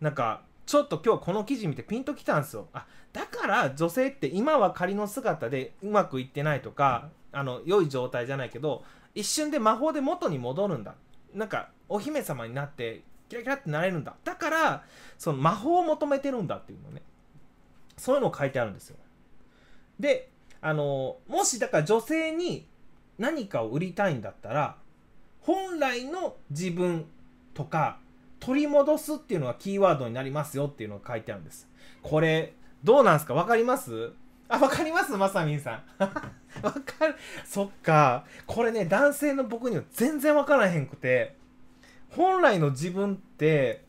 [0.00, 2.68] なんか、ちょっと今日この記事見てピンときたんですよ。
[2.72, 10.94] あ、だから女性って今は仮の姿でうまくいってないとか、あの良い状態じゃないけど一瞬で魔法で元に戻るんだ。
[11.34, 14.14] なんかお姫様になってキラキラってなれるんだ。
[14.24, 14.84] だから
[15.18, 17.02] その魔法を求めてるんだっていうのね。
[17.96, 18.96] そういうのを書いてあるんですよ。
[19.98, 20.30] で
[20.60, 22.66] あのもしだから女性に
[23.18, 24.76] 何かを売りたいんだったら
[25.40, 27.06] 本来の自分
[27.54, 27.98] とか
[28.40, 31.68] 取り戻すっていうのがキーワードになりますよっていうのが書いてあるんです。
[32.02, 33.34] これどうなんすか？
[33.34, 34.12] 分かります？
[34.52, 35.12] あ、わかります？
[35.16, 35.82] まさみんさん。
[36.62, 37.14] わかる。
[37.46, 38.24] そっか。
[38.46, 41.36] これね、男性の僕には全然わからへんくて、
[42.10, 43.84] 本来の自分って、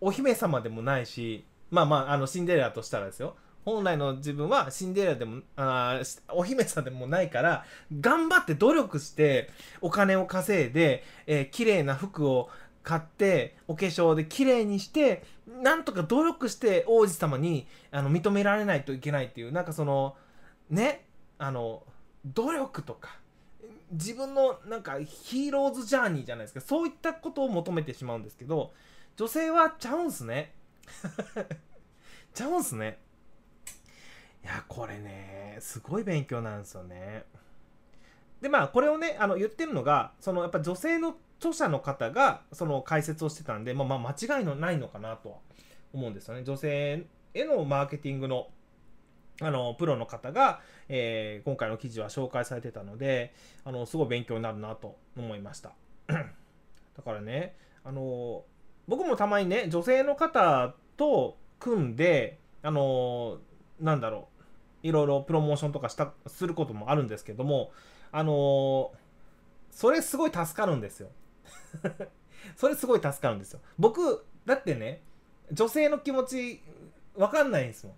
[0.00, 3.36] お姫様でもないし、まあまあ、あの、シンデレラとしたらですよ。
[3.64, 7.64] 本来の自分はシンデレラでも、あお姫様でもないから、
[8.00, 12.48] 頑張って努力してお金を稼いで、えー、綺麗な服を
[12.86, 15.24] 買って、お化粧で綺麗にして、
[15.60, 20.14] なんとか努力して王子様にあの認められないといけないっていう、なんかその、
[20.70, 21.04] ね、
[21.36, 21.82] あの、
[22.24, 23.18] 努力とか、
[23.90, 28.72] 自分のなんかヒーローズジャーニーじゃないですか、そういったことを求めてしまうんですけど、
[29.16, 30.54] 女性はちゃうんすね。
[32.34, 33.00] ちゃうんすね。
[34.44, 37.24] いや、これね、すごい勉強なんですよね。
[38.40, 45.36] で、まあ、これをね、あの言ってるのが、そのやっぱ女性の著者の方がその解説をしてたんで、まあ、まあ間違いのないのかなとは
[45.92, 46.44] 思うんですよね。
[46.44, 48.48] 女性へのマーケティングの
[49.42, 53.34] あのプロの方が、えー、今回の記事は紹介されてたので
[53.64, 55.72] あのすごい勉強になるなと思いました
[56.08, 56.16] だ
[57.04, 58.44] からねあの
[58.88, 63.38] 僕もたまにね女性の方と組んであの
[63.78, 64.28] なんだろ
[64.82, 67.72] ういろいろプロモーションとかしたすることもあるんですけども
[68.12, 68.92] あの
[69.70, 71.08] それすごい助かるんですよ
[72.56, 73.60] それすごい助かるんですよ。
[73.78, 75.02] 僕だってね
[75.52, 76.62] 女性の気持ち
[77.14, 77.96] わかんないんですもん。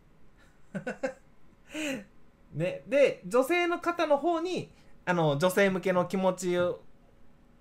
[2.59, 4.73] ね、で女性の方の方に
[5.05, 6.59] あの女性向けの気持ち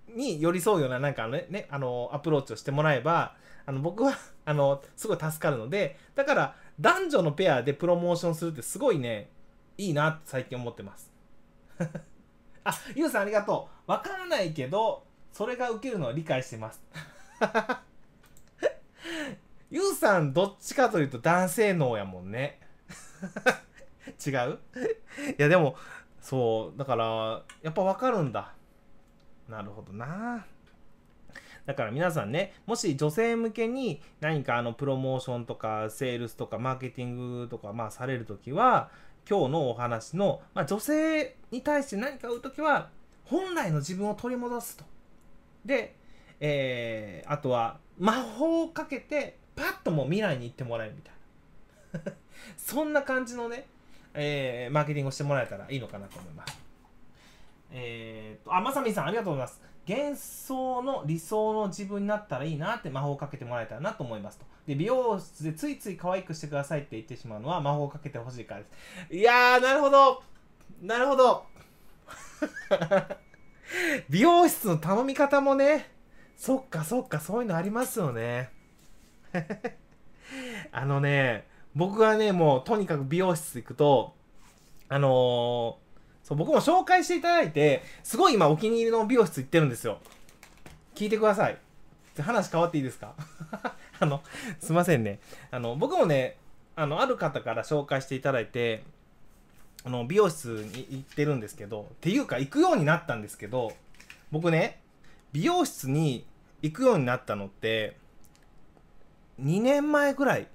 [0.09, 3.35] に寄り添うようななんかねねあのアプローチをしてもらえば
[3.65, 9.29] あの僕はあのすごい助かるのでだから男女のペアでプロモーションするってすごいね
[9.77, 11.11] いいなって最近思ってます。
[12.63, 13.91] あゆうさんありがとう。
[13.91, 15.06] わからないけど
[15.37, 16.81] それが受けるのは理解してます。
[19.69, 22.59] ゆうさんどっちかというと男性脳やもんね。
[24.25, 24.57] 違う？
[25.37, 25.75] いやでも
[26.19, 28.51] そうだからやっぱ分かるんだ。
[29.47, 30.43] なるほどな。
[31.67, 38.89] だから皆さんねもし女性向けに何かあのプロモーションとかセールスとかマーケティングとかまあされる時は
[39.29, 42.89] 今日のお話の、まあ、女性に対して何か売る時は
[43.25, 44.96] 本来の自分を取り戻すと。
[45.67, 45.95] で、
[46.39, 51.11] えー、あとは魔法をかけてパッともう未来に行ってもらえるみた
[51.99, 52.13] いな
[52.57, 53.67] そんな感じのね
[54.19, 56.57] えー、マーケティングをしてもらえたらいいのかなと思います。
[57.71, 59.61] えー、と、あ、まさみさんありがとうございます。
[59.87, 64.45] 幻想の理想の自分になったらいいなって魔法をかけてもらえたらなと思いますと。
[64.65, 68.67] で、美容室でついつい可愛くしてくださいって言ってしまうのは魔法をかけてほしいからで
[69.09, 69.15] す。
[69.15, 70.23] いやー、なるほど。
[70.81, 71.45] なるほど。
[74.09, 75.89] 美容室の頼み方もね、
[76.35, 78.49] そっかそっか、そういうのありますよね。
[80.71, 84.15] あのね、僕はね、もうとにかく美容室行くと、
[84.89, 85.07] あのー、
[86.27, 89.99] そう僕も紹介していただいて、すごい今お気に入りの美容室行ってるんですよ。
[90.95, 91.57] 聞いてください。
[92.21, 93.13] 話変わっていいですか？
[93.99, 94.21] あの、
[94.59, 95.19] すいませんね。
[95.51, 96.37] あの、僕もね、
[96.75, 98.83] あの、ある方から紹介していただいて、
[99.87, 103.71] あの、美容室に行ってるんですけど、っていうか行くようになったんですけど、
[104.33, 104.81] 僕ね、
[105.31, 106.25] 美容室に
[106.61, 107.95] 行くようになったのって、
[109.41, 110.47] 2年前ぐらい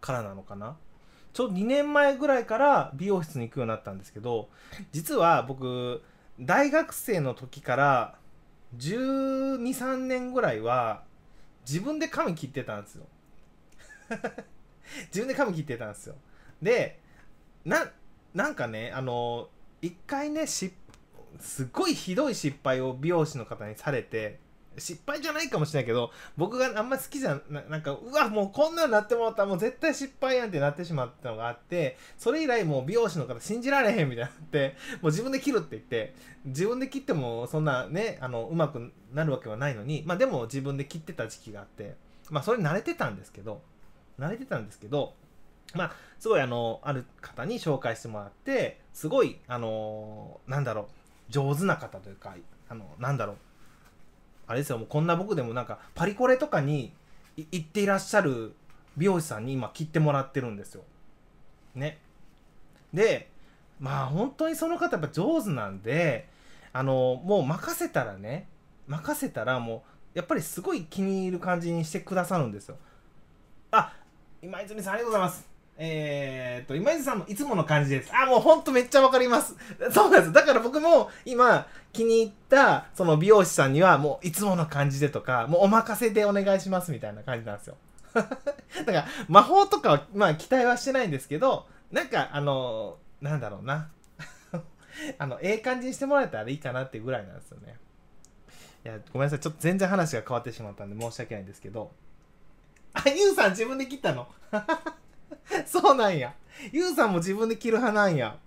[0.00, 0.76] からなのかな？
[1.32, 4.50] ちょうど2年前ぐらいから美容室に行くようになったんですけど
[4.92, 6.02] 実は僕
[6.38, 8.18] 大学生の時から
[8.76, 11.04] 123年ぐらいは
[11.66, 13.06] 自分で髪切ってたんですよ。
[15.06, 16.16] 自分で髪切ってたんですよ。
[16.60, 17.00] で
[17.64, 17.86] な
[18.34, 19.48] なんかねあの
[19.80, 20.72] 一回ねし
[21.40, 24.38] すっごいひどい失敗を美容師の方にされて
[24.78, 36.14] 失敗じゃないかもしれないけど僕があんま好きじゃななんかうわもうこんなんなってもらったらもう絶対失敗やんってなってしまったのがあってそれ以来もう美容師の方信じられへんみたいになってもう自分で切るって言って
[36.46, 41.94] 自分で切ってもそんなねあのうまくなるわけはないのにまあでも自分で切ってた時期があって
[42.30, 43.60] まあそれ慣れてたんですけど
[44.18, 45.14] 慣れてたんですけど
[45.74, 52.34] まあすごいあのある方に紹介してもらってすごいあのなんだろう上手な方というか
[52.68, 53.36] あのなんだろう
[54.46, 56.92] あれですよもうこんな僕でもなんかパリコレとかに
[57.36, 58.54] 行っていらっしゃる
[58.96, 60.82] 美容師さんに今切ってもらってるんですよ。
[61.74, 61.98] ね。
[62.92, 63.30] で
[63.80, 66.28] まあ本当にその方やっぱ上手なんで
[66.72, 68.46] あのもう任せたらね
[68.86, 72.76] 任せたらもうやっぱりすごい気に入る感じにしてくださるんですよ。
[73.70, 73.94] あ
[74.42, 75.51] 今泉さんありがとうございます。
[75.78, 78.10] えー、っと、今泉さんのいつもの感じです。
[78.14, 79.56] あ、もうほんとめっちゃわかります。
[79.90, 80.32] そうなんです。
[80.32, 87.76] だから僕も今気に入ったその美容師さんにはもういつもの感じでとか、もうお任せでお願いしますみたいな感じなんですよ。
[88.14, 93.88] だから魔法とかはまあ期待はしてないんですけど、なんかあのなんだろうな
[95.18, 97.76] あのええ感じにしてもらえたらいいかなっていうぐらいなんですよね
[98.84, 101.92] いやごめんなさいちょっと全然話が変わってしまったんで申し訳ないんですけど
[102.94, 104.28] あゆうさん自分で切ったの？
[105.66, 106.34] そうなんや。
[106.72, 108.38] ゆうさんも自分で切る派なんや。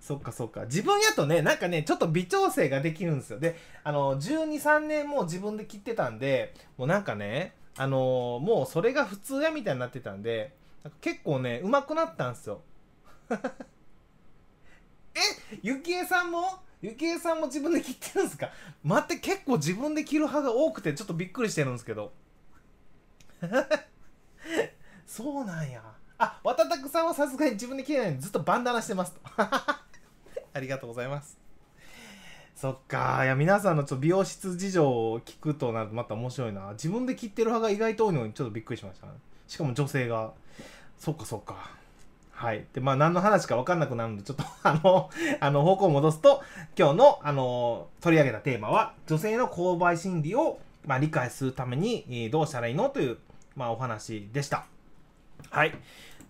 [0.00, 0.62] そっかそっか。
[0.62, 3.38] 自分やとねなんかねちょっと微調整ができるんですよ。
[3.38, 12.62] であの123年もう自分で切ってたんでもうなんかねあのもうそれが普通やみたいになってたんでなんか結構ね上手くなったんですよ。
[15.14, 15.18] え
[15.62, 16.60] ゆきえさんも？
[16.80, 18.50] ゆきえさんも自分で切ってるんですか？
[18.82, 22.12] 待って結構自分で切る派が多くてちょっとびっくりしてるんですけど。
[25.06, 25.82] そうなんや。
[26.22, 29.20] あわたたくさんはさすがに自分で切れないんでずっとバンダナしてますと。
[30.52, 31.38] ありがとうございます。
[32.54, 33.24] そっか。
[33.24, 36.72] いや皆さんのちょっと美容室事情を聞くとなるとまた面白いな。
[36.72, 39.14] 自分で切ってる派が意外と多いのにちょっとびっくりしました、ね、
[39.48, 40.32] しかも女性が。
[40.98, 41.70] そっかそっか。
[42.32, 42.66] はい。
[42.74, 45.10] でまあ何の話か分かんなくなるんでちょっと あの
[45.40, 46.42] あの方向を戻すと
[46.78, 53.16] 今日のあの取り上げたテーマは女性の購買心理を、まあ、理解するためにどうしたらいいのという、
[53.56, 54.66] まあ、お話でした。
[55.48, 55.74] はい。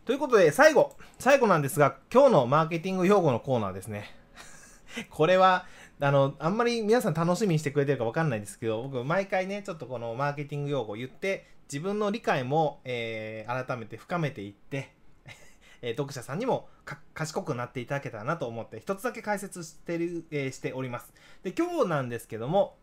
[0.05, 4.15] ということで最後最後なんですが今日のマーケティング用語のコーナーですね。
[5.11, 5.67] これは
[6.01, 14.95] あのあんまり皆さん楽しみにしてくれてるか分かんないですけど僕毎回ねちょっとこのマーケティング用語を言って自分の理解も、えー、改めて深めていって
[15.83, 16.69] え読者さんにも
[17.13, 21.13] 賢くなっていただけたらなと思って一つだけ解説してる、えー、しております。
[21.43, 22.79] で今日なんですけども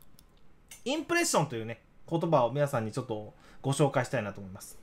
[0.86, 4.80] インプレッションというね言葉を皆さんにちょっとご紹介したいなと思います。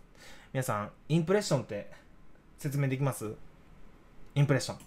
[0.53, 1.91] 皆さんインプレッションって
[2.65, 3.35] 説明できます？
[4.35, 4.79] インプレッション。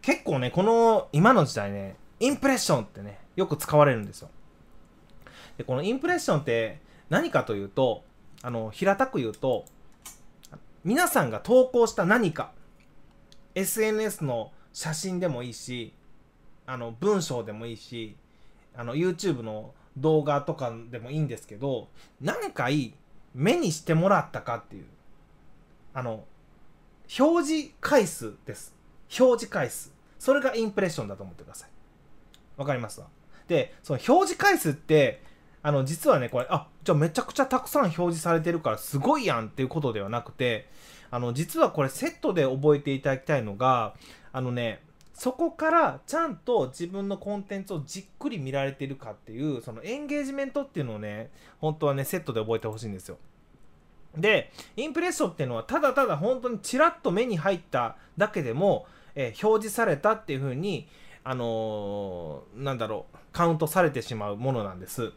[0.00, 4.30] 結構ねこの今の時代ねインプレッションってねよく使われるんですよ。
[5.58, 6.80] でこのインプレッションって
[7.10, 8.04] 何かというと
[8.42, 9.64] あの平たく言うと
[10.84, 12.52] 皆さんが投稿した何か
[13.56, 15.94] SNS の写真でもいいし
[16.64, 18.14] あの文章でもいいし
[18.76, 21.88] あの YouTube の動画とかでもいいんですけど
[22.20, 22.94] 何回
[23.34, 24.84] 目にしてもらったかっていう
[25.92, 26.22] あの
[27.18, 28.74] 表示回数です。
[29.18, 29.92] 表示回数。
[30.18, 31.70] それがインプレッションだと思ってください。
[32.56, 33.02] わかります？
[33.48, 35.22] でその表示回数って
[35.62, 40.68] あの実はねこれあじゃあめちゃくちゃたくさん表示されてるからすごいやんっていうことではなくて
[41.10, 43.94] あの実はこれセットで覚えていただきたいのが
[44.32, 44.80] あのね
[45.12, 51.30] そこからちゃんと自分のコンテンツをじっくり見られてるかっていうそのエンゲージメントっていうのをね
[51.60, 53.18] 本当はねセットで覚えてほしいんですよ。
[54.16, 60.88] でインプレッションっていうのはただただ本当にちらっと目に入っただけでも、えー、表示されたっていう風に
[61.24, 65.12] あのー、なんだろうカウントされてしまうものなんです。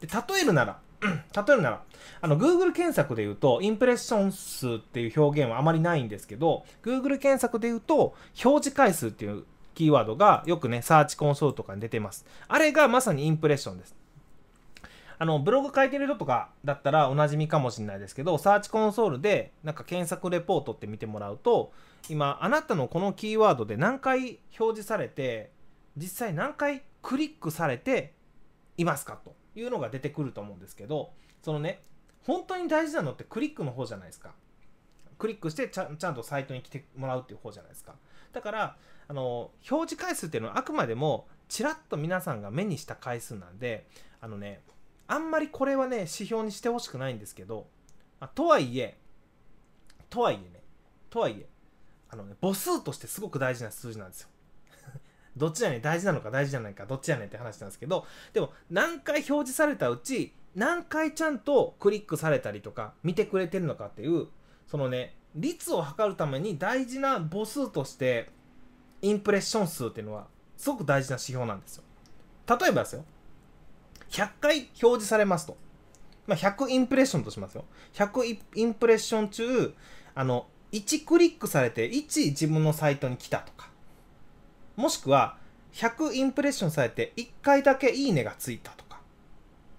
[0.00, 1.82] で例えるなら 例えるなら
[2.20, 8.14] あの Google 検索で言うとインプレッション数っていう表現はあまりないんですけど Google 検索で言うと
[8.44, 9.44] 表示回数っていう
[9.74, 12.24] キーワードがよくねサーチコンソールとかに出てます。
[12.48, 13.94] あれがまさにインプレッションです。
[15.18, 21.72] あのブログ書いてる人とかだったらおなじみかもしれないですけどサーチコンソールでなんか検索レポートって見てもらうと
[22.08, 25.52] 今あなたのこのキーワードで何回表示されて
[25.96, 28.14] 実際何回クリックされて
[28.76, 31.12] いますかというのが出てくると思うんですけど
[31.42, 31.82] そのね
[32.26, 34.32] 本当に大事なのってクリックの方じゃないですか。
[35.18, 37.94] クリックしてちゃちゃんとサイトに来てもらうっていう方じゃないですか。
[38.32, 43.86] だからあの表示回数っていうのはあくまでもちらっと皆さんが目にした回数なんで
[44.20, 44.62] あのね
[45.06, 47.66] あんまりこれはね指標にしてほしくないんですけど、
[48.20, 48.96] あ、とはいえ
[50.10, 50.62] とはいえね
[51.10, 51.46] とはいえ
[52.08, 54.28] あのね母数としてすごく大事な数字なんですよ。
[55.36, 64.28] どっちやねん大事なのか大事じゃないかどっちやねんって話なんですけどでも何回表示されたうち何回ちゃんとクリックされたりとか見てくれてるのかっていう
[64.66, 68.30] そのね率を測るために大事な母数として
[69.02, 71.84] インプレッション数っていうのはすごく大事な指標なんですよ。
[72.48, 73.04] 例えばですよ。
[74.14, 75.56] 100回表示されますと、
[76.26, 79.74] まあ、100インプレッションとしますよ100インプレッション中
[80.14, 83.70] あの1クリックされて1自分のサイトに来たとか
[84.76, 85.36] もしくは
[85.74, 89.00] 100インプレッションされて1回だけいいねがついたとか。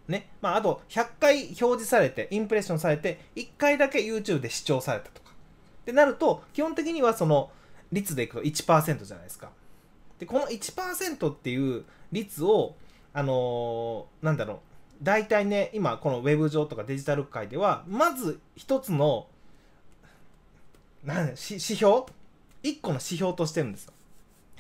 [0.07, 0.29] ね。
[0.41, 5.31] まあ、あと100回表示されて、インプレッションされて、1回だけ YouTube で視聴されたとか。
[5.81, 7.51] ってなると、基本的にはその
[7.91, 9.51] 率でいくと1%じゃないですか。
[10.19, 12.75] で、この1%っていう率を、
[13.15, 14.57] あのー、なんだろう。
[15.01, 19.27] 大体ね、今このウェブ上とかデジタル界では、まず一つの、
[21.03, 22.03] なん指標
[22.63, 23.93] ?1 個の指標としてるんですよ。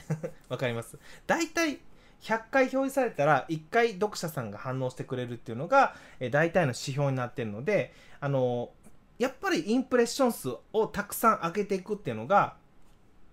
[0.47, 0.97] わかります？
[1.27, 1.79] 大体
[2.21, 8.69] 100回表示されたら1回読者さんが反応してくれるっていうのが、え大体の指標になってるのであの
[9.19, 12.55] やっぱりインプレッション数をたくさん上げていくっていうのが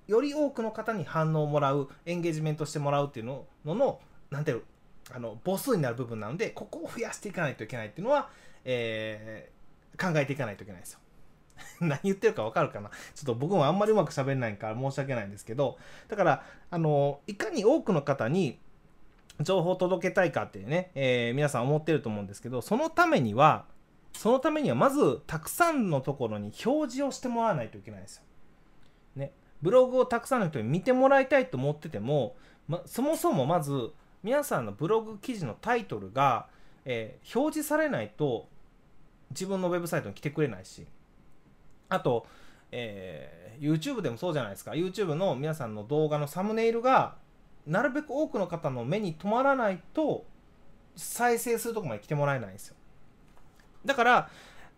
[0.08, 4.00] より多くの方に反応をもらうエンゲージメントしてもらうっていうののの
[4.30, 4.62] なんていう
[5.10, 8.30] あの母数になる部分なのでここを増やしていかないといけないっていうのは、
[8.64, 10.98] えー、考えていかないといけないですよ。
[11.80, 12.90] 何言ってるか分かるかな？
[12.90, 15.78] ちょっと僕もあんまりうまく喋れないから申し訳ないんですけど
[16.08, 18.58] だからあのいかに多くの方に
[19.40, 23.66] 情報を届けたいかっていうね、えー、皆さん思ってると思うんですけどそのためには
[24.12, 28.22] そのためにはまずたくさんのところに表示をしてもらわないといけないんですよ。
[29.16, 29.32] ね、
[29.62, 32.36] ブログをたくさんの人に見てもらいたいと思ってても、
[32.68, 33.92] ま、そもそもまず
[34.22, 36.46] 皆さんのブログ記事のタイトルが、
[36.84, 38.48] えー、表示されないと
[39.30, 40.86] 自分のウェブサイトに来てくれないし。
[41.88, 42.26] あと、
[42.70, 44.72] えー、YouTube でもそうじゃないですか。
[44.72, 47.16] YouTube の皆さんの動画のサムネイルが
[47.66, 50.24] なるべく多くの方の目に留まらないと
[50.96, 52.76] 再生するとこまで来てもらえないんですよ。
[53.84, 54.30] だから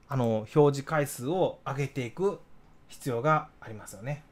[0.09, 2.41] あの表示回数を上げていく
[2.89, 4.25] 必要がありますよね。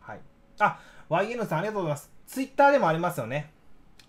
[0.00, 0.20] はい。
[0.60, 0.80] あ
[1.10, 2.10] YN さんありがとうございます。
[2.26, 3.52] Twitter でもありますよね。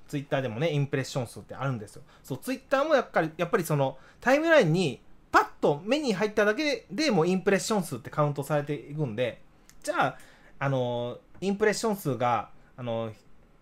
[0.10, 2.02] ツイッターでもね、インプレッション数ってあるんですよ。
[2.24, 5.00] そう、ツイッターもやっぱり、やっぱりその、タイムラインに
[5.32, 9.42] パッと目に入っただけでもインプレッション数ってカウントされていくんで、
[9.84, 10.18] じゃあ、
[10.58, 13.14] あの、インプレッション数が、あの、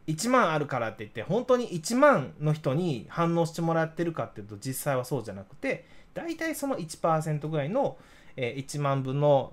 [0.07, 7.97] 1万あるからって言って、本当に1万の人に反応してもらってるかっていうと、実際はそうじゃなくて、大体その1%ぐらいの、
[8.37, 9.51] えー、1万分の、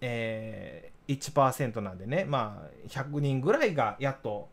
[0.00, 4.48] えー、1%なんでね、まあ、100人ぐらいがやっと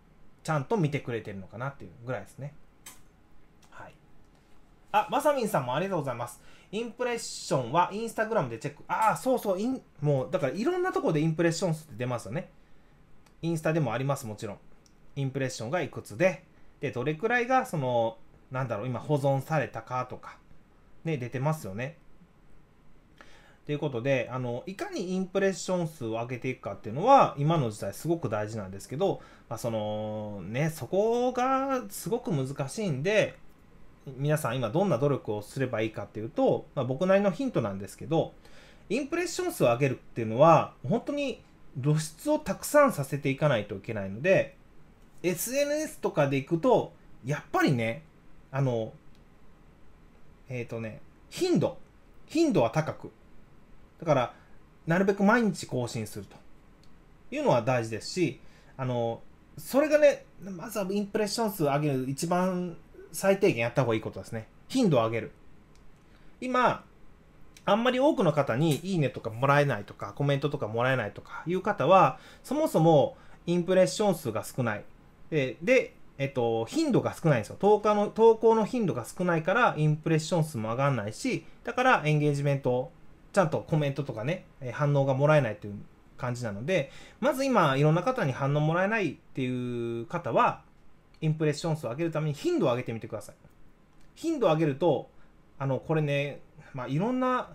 [0.49, 2.55] ちゃんと見てくれてるのかなっていうぐらいですね。
[3.69, 3.93] はい。
[4.91, 6.41] あ、まさみんさんもありがとうございます。
[6.71, 8.83] インプレッションはインスタグラムでチェック。
[8.87, 12.49] ああ、そうそう、インもう、だからいろんなところでインプレッション数って出ますよね。
[13.43, 14.57] インスタでもあります、もちろん。
[15.17, 16.43] インプレッションがいくつで、
[16.79, 18.17] で、どれくらいが、その、
[18.49, 20.39] なんだろう、今保存されたかとか、
[21.03, 21.95] ね、出てますよね。
[23.69, 33.37] ということであのいかにインプレッション数を上げていくかっていうのは今の時代すごく大事なんですけど、まあ、そのねそこがすごく難しいんで
[34.17, 38.33] 皆さん今どんな努力をすればいいかっていうと、まあ、僕なりのヒントなんですけど
[38.89, 41.43] インプレッション数を上げるっていうのは本当に
[41.79, 44.55] 露出をたくさんさせていかないといけないので
[45.21, 46.91] SNS とかでいくと
[47.23, 48.01] やっぱりね
[48.51, 48.93] あの
[50.49, 51.77] えっ、ー、とね頻度
[52.25, 53.11] 頻度は高く
[53.99, 54.33] だから、
[54.87, 56.35] なるべく毎日更新すると
[57.31, 58.39] いうのは大事ですし、
[58.77, 59.21] あの、
[59.57, 62.77] それがね、まずはインプレッション数を上げる一番
[63.11, 64.47] 最低限やった方がいいことですね。
[64.67, 65.31] 頻度を上げる。
[66.41, 66.83] 今、
[67.65, 74.85] あんまり多くの方にいいねとかもらえないとか、コメントとかもらえないとかいう方は、そもそもインプレッション数が少ない。
[75.29, 77.55] で、でえっと、頻度が少ないんですよ。
[77.59, 82.91] 投稿の投稿の頻度が少ないから、インプレッション数も上がらないし、だからエンゲージメント
[83.31, 85.75] ちゃんとコメントとかね、反応がもらえないという
[86.17, 90.61] 感じなので、まず今、いろんな方に反応もらえないっていう方は、
[91.21, 93.35] インプレッション数を上げるために頻度を上げてみてください。
[94.15, 95.09] 頻度を上げると、
[95.57, 96.41] あの、これね、
[96.73, 97.49] まあ、いろんな、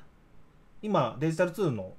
[0.83, 1.93] 今、デジタルツールの、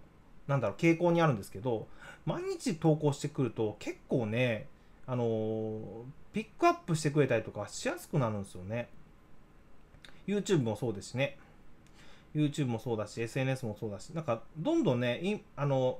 [0.48, 1.88] なんだろう、傾向にあるんですけど、
[2.26, 4.68] 毎日投稿してくると、結構ね、
[5.08, 8.90] あのピックアップしてくれたりとかしやすくなるんですよね。
[10.28, 11.38] YouTube もそうですしね。
[12.36, 16.00] YouTube もそうだし、SNS もそうだし、なんか、どんどんね、あの、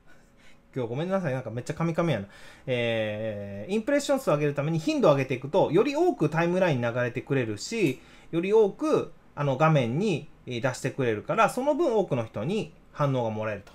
[0.74, 2.26] 今日ごめんなさい、なんかめっちゃカミカミやな。
[2.66, 8.00] えー、インプレッション数を上げるために頻度を上げていくと、より多くタイムライン流れてくれるし、
[8.30, 13.72] より多くあの画面に出してくれるから、その分多くの人に反応がもらえると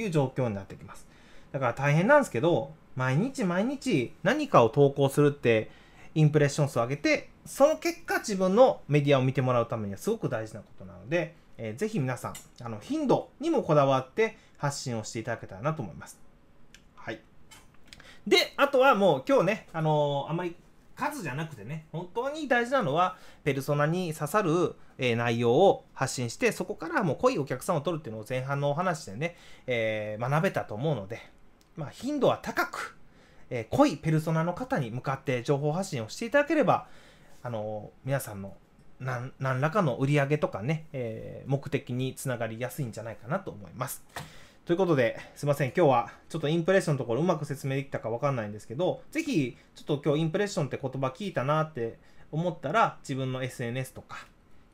[0.00, 1.06] いう状況になってきます。
[1.52, 5.70] だから大変なんですけど、毎日毎日何かを投稿するって、
[6.14, 16.18] インプレッション数を上げて、その結果自分のメディアを見てもらうためにはすごく大事なことなので、えー、ぜひ皆さん、あの、頻度にもこだわって発信をしていただけたらなと思います。
[16.96, 17.20] はい。
[18.26, 20.56] で、あとはもう今日ね、あのー、あまり
[20.96, 29.36] 数じゃなくてね、本当に大事なのは、ペルソナに刺さる、えー、内容を発信して、そこからもう濃いお客さんを取るっていうのを前半のお話でね、
[29.66, 31.20] えー、学べたと思うので、
[31.76, 32.98] まあ、頻度は高く、
[33.50, 36.86] え、濃いペルソナの方に向かって情報発信をしていただければ、
[37.42, 38.56] あの皆さんの
[39.00, 44.04] 何らかの売り上げとかね、えー、目的につながりやすいんじゃないかなと思います。
[44.66, 51.98] ということで、すいません、今日はちょっとインプレッションのところうまく説明できたかわかんないんですけど、ぜひ、ちょっと今日インプレッションって言葉聞いたなって
[52.30, 54.26] 思ったら、自分の SNS とか、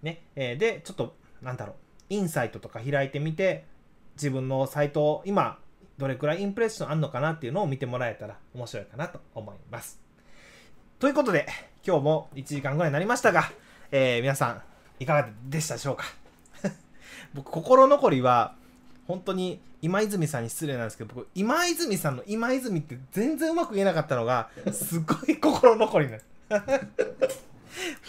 [0.02, 1.76] ね、えー、で、ちょっと、なんだろう、
[2.10, 3.64] インサイトとか開いてみて、
[4.16, 5.58] 自分のサイトを、今、
[5.98, 9.98] どれくらいインプレッションあんのかなっていうのを見てもらえたら面白いかなと思います。
[10.98, 11.46] ということで、
[11.86, 13.50] 今日も1時間ぐらいになりましたが、
[13.90, 14.62] えー、皆さん、
[15.00, 16.04] いかがでしたでしょうか？
[17.34, 18.54] 僕、心残りは、
[19.06, 26.24] 本当に今泉さんに失礼なんですけど僕今泉さんの今泉って全然うまく言えなかったのがすごい心残りになる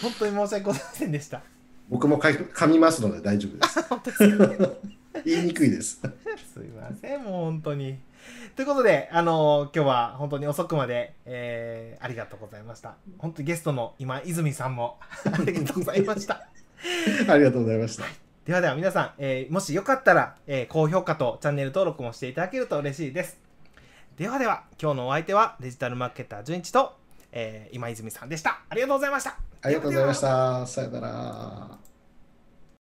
[0.02, 1.42] 本当に申し訳ございませんでした
[1.90, 3.82] 僕もか噛みますので大丈夫です。
[3.84, 4.70] 本当ですか
[5.26, 6.00] 言いにくいです。
[6.54, 7.98] すいません、もう本当に。
[8.56, 12.96] ということで、あの今日は本当に遅くまで、えーありがとうございました。
[13.18, 14.98] 本当にゲストの今泉さんも
[15.32, 16.48] ありがとうございました。
[17.30, 18.04] ありがとうございました。
[18.46, 23.38] ではでは皆さん、えーもしよかったら、えー高評価とチャンネル登録もしていただけると嬉しいです。
[24.18, 26.96] ではでは、今日のお相手はデジタルマーケター純一と、
[27.32, 28.62] えー今泉さんでした。
[28.70, 29.38] ありがとうございました。
[29.62, 30.66] ありがとうございました。
[30.68, 31.87] さよなら。